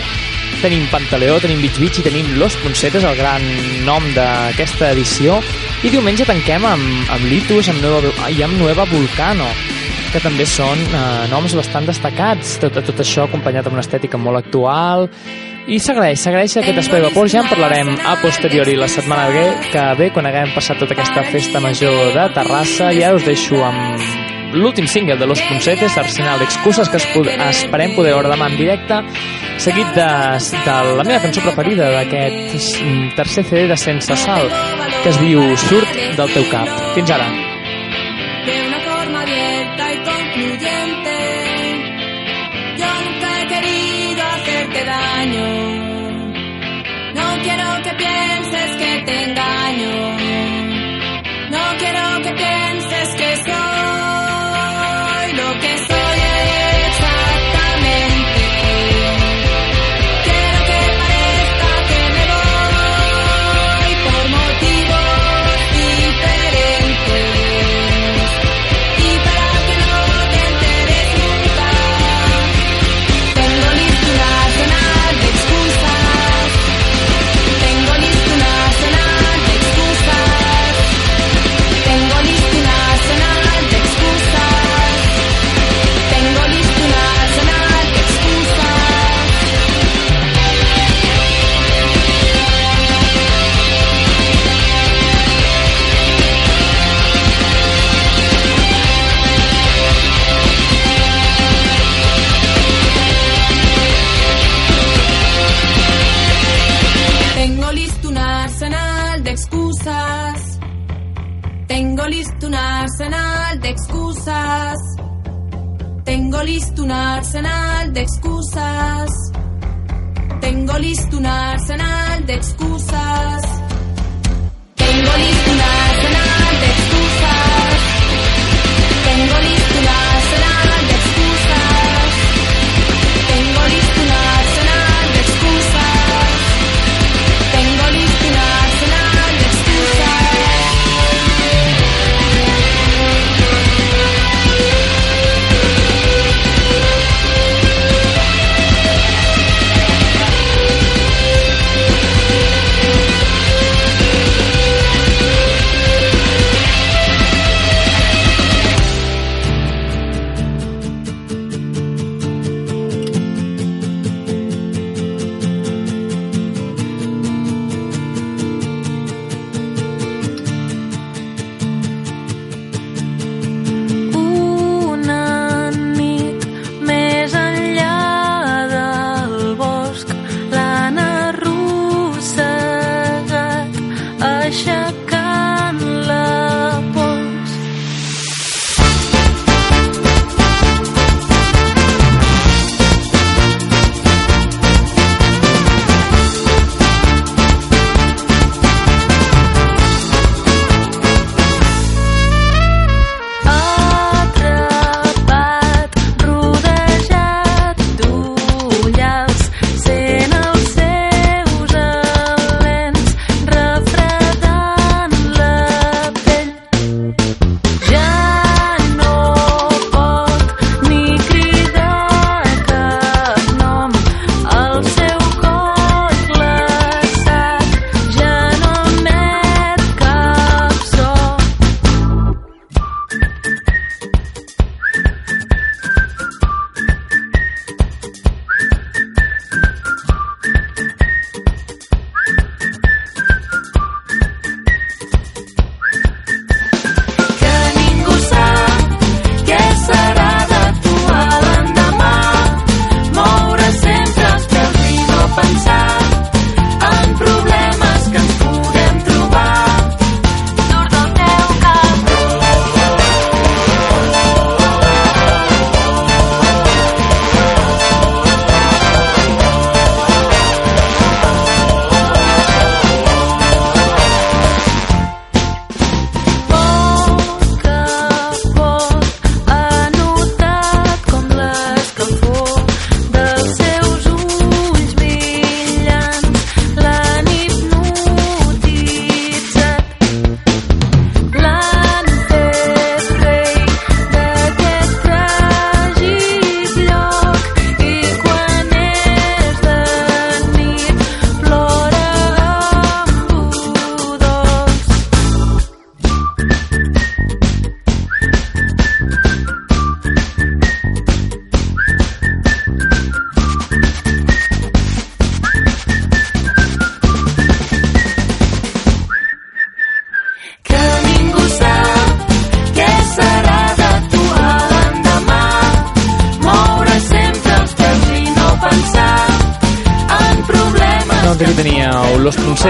tenim 0.61 0.83
Pantaleó, 0.91 1.39
tenim 1.39 1.61
Beach 1.63 1.79
Beach 1.79 1.97
i 2.01 2.03
tenim 2.05 2.33
Los 2.37 2.57
Puncetes, 2.59 3.05
el 3.07 3.15
gran 3.17 3.41
nom 3.87 4.03
d'aquesta 4.13 4.91
edició 4.91 5.39
i 5.87 5.89
diumenge 5.89 6.25
tanquem 6.27 6.65
amb, 6.67 7.09
amb 7.15 7.25
Litus 7.31 7.69
amb 7.71 7.81
Nueva, 7.81 8.11
i 8.29 8.43
amb 8.43 8.59
Nueva 8.59 8.85
Vulcano 8.91 9.47
que 10.13 10.21
també 10.23 10.45
són 10.49 10.79
eh, 10.79 11.03
noms 11.31 11.53
bastant 11.57 11.87
destacats 11.89 12.57
tot, 12.63 12.79
tot 12.85 13.03
això 13.03 13.27
acompanyat 13.27 13.67
amb 13.67 13.77
una 13.77 13.85
estètica 13.85 14.19
molt 14.21 14.41
actual 14.41 15.09
i 15.69 15.77
s'agraeix, 15.77 16.23
s'agraeix 16.23 16.55
aquest 16.57 16.81
espai 16.81 17.03
vapor, 17.03 17.29
ja 17.29 17.43
en 17.43 17.51
parlarem 17.51 17.91
a 18.07 18.15
posteriori 18.23 18.73
la 18.79 18.87
setmana 18.89 19.27
que, 19.33 19.45
que 19.69 19.85
ve 19.99 20.09
quan 20.15 20.25
haguem 20.25 20.55
passat 20.55 20.81
tota 20.81 20.97
aquesta 20.97 21.25
festa 21.29 21.61
major 21.61 22.15
de 22.15 22.25
Terrassa 22.33 22.89
i 22.95 23.03
ara 23.05 23.19
us 23.19 23.27
deixo 23.27 23.61
amb 23.65 24.01
l'últim 24.53 24.87
single 24.87 25.17
de 25.17 25.27
Los 25.29 25.41
Puncetes, 25.45 25.97
Arsenal 25.97 26.39
d'Excuses, 26.39 26.89
que 26.89 26.97
es 26.97 27.05
pod 27.13 27.29
esperem 27.29 27.93
poder 27.95 28.15
veure 28.15 28.31
demà 28.31 28.49
en 28.49 28.57
directe, 28.57 29.01
seguit 29.61 29.93
de, 29.97 30.07
de 30.65 30.77
la 30.97 31.05
meva 31.05 31.21
cançó 31.21 31.43
preferida 31.45 31.91
d'aquest 31.93 32.81
mm, 32.81 33.11
tercer 33.19 33.45
CD 33.45 33.67
de 33.69 33.77
Sense 33.77 34.17
Sal, 34.23 34.49
que 35.03 35.13
es 35.13 35.21
diu 35.21 35.45
Surt 35.67 36.01
del 36.17 36.33
teu 36.33 36.49
cap. 36.49 36.73
Fins 36.97 37.13
ara. 37.19 37.48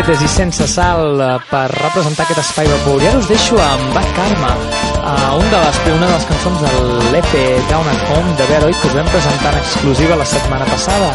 Puncetes 0.09 0.25
i 0.25 0.33
Sense 0.33 0.65
Sal 0.65 1.21
eh, 1.21 1.25
per 1.51 1.67
representar 1.69 2.23
aquest 2.25 2.41
espai 2.41 2.65
vapor. 2.65 2.97
I 3.03 3.09
ara 3.11 3.19
us 3.19 3.27
deixo 3.29 3.59
amb 3.61 3.91
Bad 3.93 4.07
Karma, 4.17 4.55
uh, 5.03 5.35
un 5.37 5.45
de 5.51 5.59
les, 5.61 5.77
una 5.91 6.07
de 6.07 6.15
les 6.15 6.25
cançons 6.31 6.63
de 6.63 6.71
l'EP 7.13 7.35
Down 7.69 7.91
at 7.91 8.07
Home 8.15 8.33
de 8.39 8.47
Veroid 8.49 8.79
que 8.81 8.89
us 8.89 8.97
vam 8.97 9.11
presentar 9.13 9.53
en 9.53 9.59
exclusiva 9.61 10.17
la 10.17 10.25
setmana 10.25 10.65
passada 10.71 11.13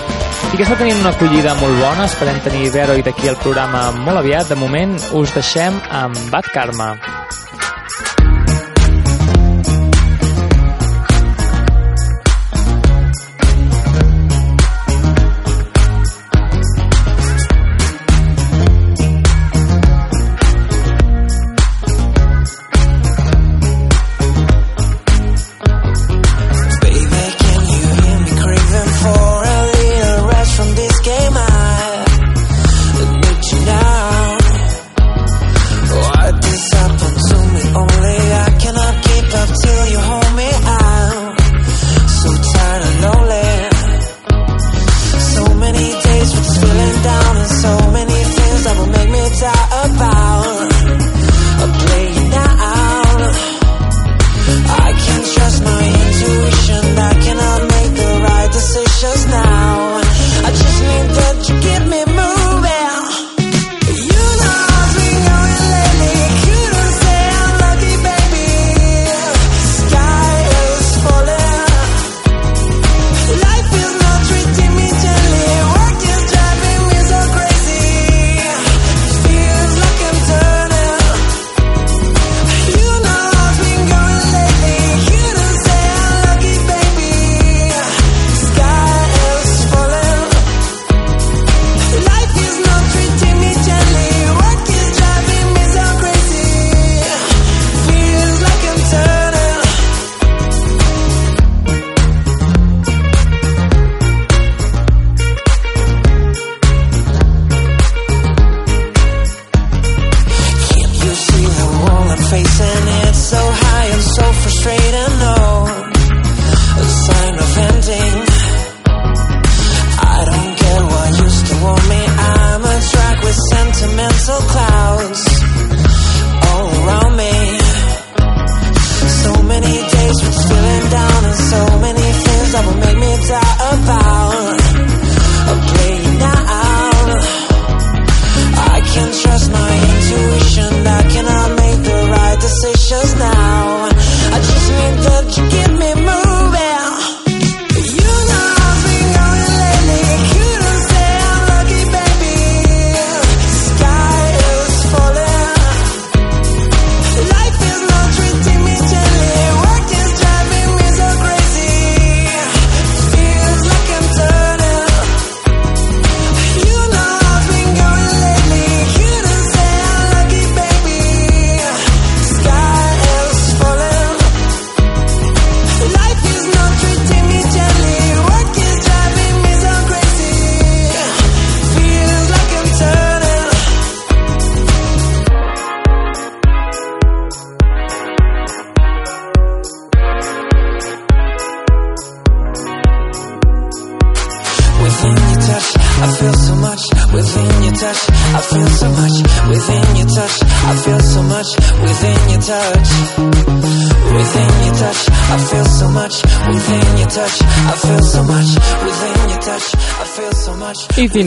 i 0.53 0.55
que 0.55 0.63
està 0.63 0.79
tenint 0.79 1.03
una 1.03 1.11
acollida 1.11 1.57
molt 1.59 1.75
bona. 1.83 2.07
Esperem 2.07 2.39
tenir 2.47 2.71
Veroid 2.77 3.11
aquí 3.11 3.27
al 3.33 3.41
programa 3.43 3.89
molt 3.99 4.23
aviat. 4.23 4.55
De 4.55 4.63
moment 4.63 4.95
us 5.11 5.35
deixem 5.35 5.83
amb 5.91 6.31
Bad 6.31 6.55
Karma. 6.55 6.95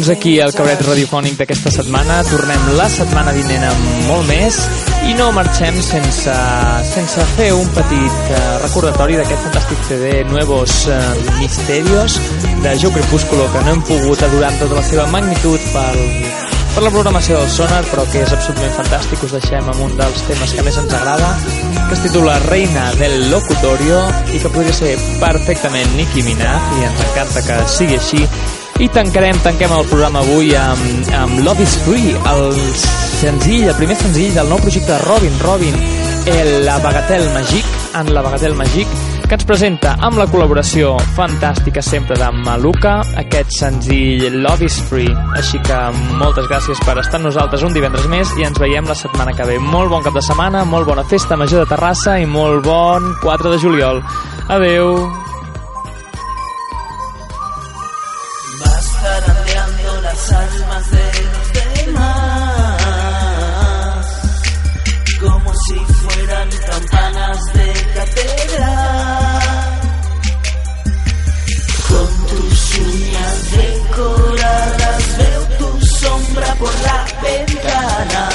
Fins 0.08 0.20
aquí 0.20 0.40
el 0.40 0.54
cabret 0.56 0.80
radiofònic 0.86 1.34
d'aquesta 1.36 1.72
setmana. 1.74 2.22
Tornem 2.30 2.68
la 2.78 2.86
setmana 2.88 3.34
vinent 3.36 3.64
amb 3.68 3.88
molt 4.08 4.24
més 4.30 4.60
i 5.10 5.16
no 5.18 5.26
marxem 5.36 5.76
sense, 5.84 6.36
sense 6.88 7.24
fer 7.34 7.50
un 7.52 7.68
petit 7.76 8.30
eh, 8.32 8.38
recordatori 8.62 9.18
d'aquest 9.20 9.42
fantàstic 9.48 9.82
CD 9.90 10.12
Nuevos 10.30 10.86
eh, 10.88 11.00
Misterios 11.42 12.16
de 12.64 12.76
Joe 12.80 12.94
Crepúsculo 12.96 13.50
que 13.52 13.64
no 13.66 13.74
hem 13.74 13.82
pogut 13.90 14.24
adorar 14.24 14.54
amb 14.54 14.64
tota 14.64 14.78
la 14.78 14.84
seva 14.88 15.08
magnitud 15.12 15.66
pel, 15.74 16.00
per 16.76 16.84
la 16.86 16.92
programació 16.94 17.42
del 17.42 17.52
Sonar, 17.52 17.82
però 17.90 18.06
que 18.08 18.22
és 18.24 18.36
absolutament 18.38 18.78
fantàstic. 18.78 19.26
Us 19.28 19.36
deixem 19.36 19.68
amb 19.74 19.82
un 19.90 19.98
dels 20.00 20.24
temes 20.30 20.54
que 20.56 20.64
més 20.70 20.78
ens 20.80 20.96
agrada, 21.02 21.34
que 21.82 21.98
es 21.98 22.06
titula 22.06 22.38
Reina 22.46 22.94
del 23.02 23.28
Locutorio 23.34 24.06
i 24.32 24.40
que 24.40 24.54
podria 24.56 24.78
ser 24.78 24.94
perfectament 25.20 26.00
Nicki 26.00 26.24
Minaj 26.30 26.72
i 26.78 26.88
ens 26.92 27.04
encanta 27.10 27.44
que 27.50 27.60
sigui 27.76 28.00
així. 28.00 28.24
I 28.78 28.88
tancarem, 28.94 29.38
tanquem 29.42 29.72
el 29.74 29.88
programa 29.90 30.22
avui 30.22 30.52
amb, 30.54 31.08
amb 31.18 31.40
Love 31.42 31.64
is 31.66 31.74
Free, 31.82 32.12
el 32.30 32.52
senzill, 33.18 33.72
el 33.72 33.76
primer 33.80 33.96
senzill 33.98 34.36
del 34.36 34.52
nou 34.52 34.62
projecte 34.62 34.92
de 34.92 35.00
Robin, 35.02 35.34
Robin, 35.42 35.80
el 36.30 36.52
La 36.68 36.76
Bagatelle 36.84 37.32
Magique, 37.34 37.72
en 37.98 38.14
La 38.14 38.22
Bagatelle 38.22 38.54
Magique, 38.54 38.94
que 39.26 39.34
ens 39.34 39.48
presenta 39.50 39.96
amb 40.06 40.22
la 40.22 40.28
col·laboració 40.30 40.94
fantàstica 41.18 41.82
sempre 41.82 42.20
de 42.22 42.30
Maluca 42.46 43.00
aquest 43.18 43.58
senzill 43.58 44.44
Love 44.44 44.70
is 44.70 44.78
Free. 44.92 45.10
Així 45.34 45.58
que 45.66 45.80
moltes 46.22 46.46
gràcies 46.46 46.80
per 46.86 47.00
estar 47.02 47.18
amb 47.18 47.32
nosaltres 47.32 47.66
un 47.66 47.74
divendres 47.74 48.06
més 48.14 48.30
i 48.38 48.46
ens 48.46 48.62
veiem 48.62 48.86
la 48.86 48.96
setmana 49.00 49.34
que 49.34 49.48
ve. 49.50 49.58
Molt 49.58 49.90
bon 49.90 50.06
cap 50.06 50.14
de 50.14 50.22
setmana, 50.22 50.68
molt 50.70 50.86
bona 50.86 51.08
festa 51.10 51.36
major 51.36 51.66
de 51.66 51.74
Terrassa 51.74 52.20
i 52.22 52.30
molt 52.30 52.62
bon 52.70 53.16
4 53.26 53.56
de 53.56 53.64
juliol. 53.66 54.06
Adeu! 54.54 55.00
Almas 60.32 60.92
de 60.92 61.12
los 61.24 61.54
demás, 61.54 62.06
como 65.20 65.54
si 65.56 65.76
fueran 65.76 66.50
campanas 66.70 67.38
de 67.54 67.74
catedral. 67.94 69.42
Con 71.88 72.10
tus 72.28 72.78
uñas 72.78 73.52
decoradas 73.52 75.18
veo 75.18 75.44
tu 75.58 75.70
sombra 75.86 76.56
por 76.56 76.74
la 76.82 77.06
ventana. 77.24 78.30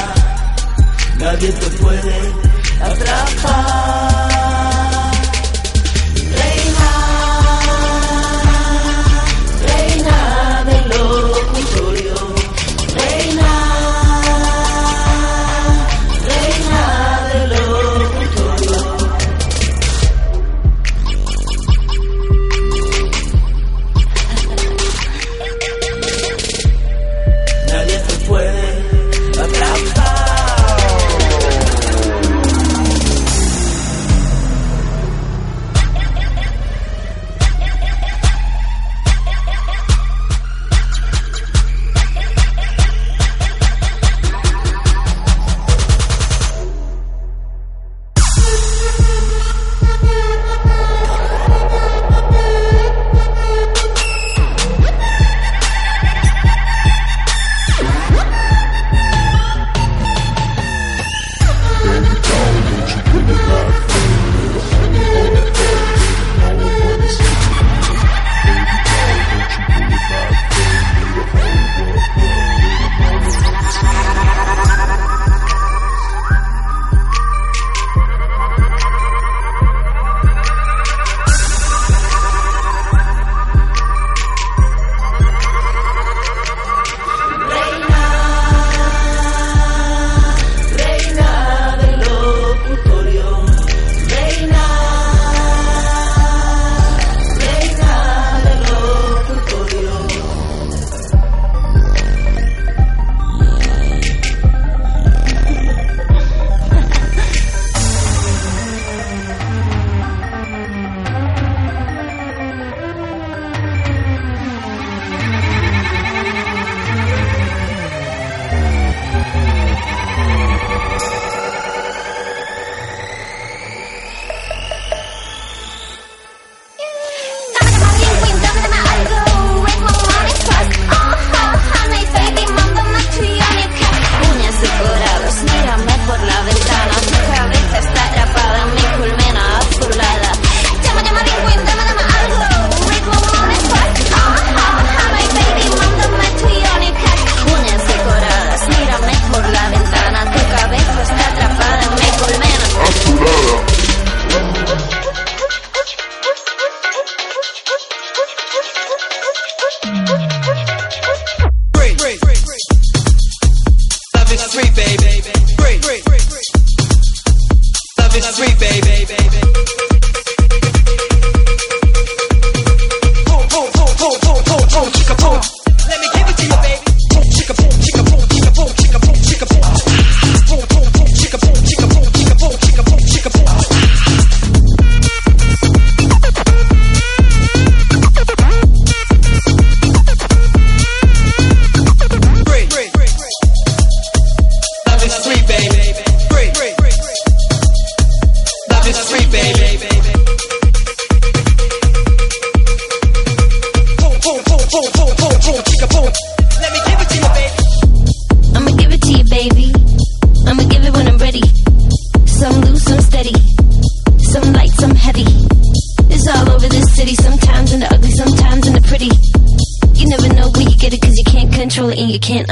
Nadie 1.18 1.52
te 1.52 1.70
puede 1.78 2.16
atrapar. 2.80 4.21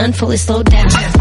unfully 0.01 0.36
slowed 0.38 0.70
down. 0.70 1.19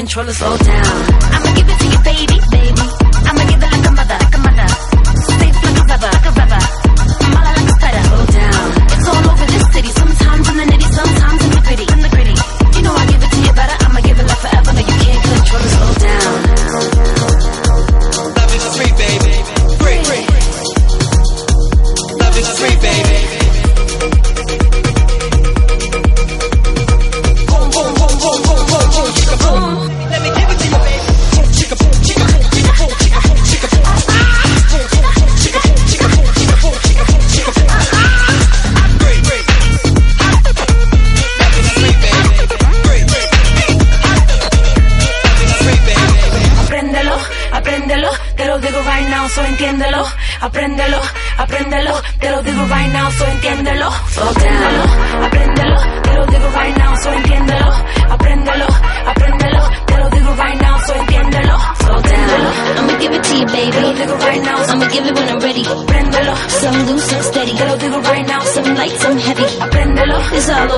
and 0.00 0.08
troll 0.08 0.30
us 0.30 0.40
all 0.40 0.56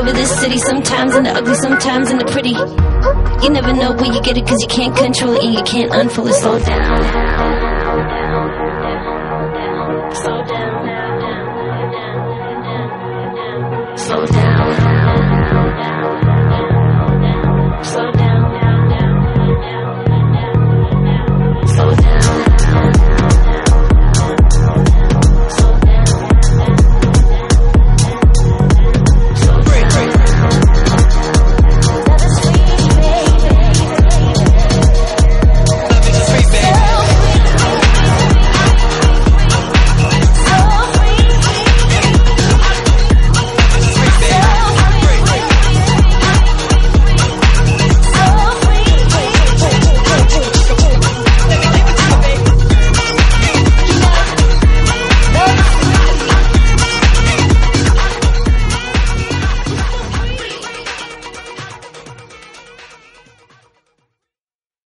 over 0.02 0.12
this 0.12 0.40
city 0.40 0.58
sometimes 0.58 1.14
in 1.14 1.24
the 1.24 1.30
ugly, 1.30 1.54
sometimes 1.54 2.10
in 2.10 2.18
the 2.18 2.24
pretty. 2.24 2.50
You 3.44 3.50
never 3.50 3.72
know 3.72 3.92
where 3.92 4.12
you 4.12 4.20
get 4.22 4.36
it 4.36 4.46
cause 4.46 4.60
you 4.60 4.68
can't 4.68 4.96
control 4.96 5.34
it 5.34 5.44
and 5.44 5.54
you 5.54 5.62
can't 5.62 5.94
unfold 5.94 6.28
it. 6.28 6.34
Slow 6.34 6.58
down. 6.58 7.61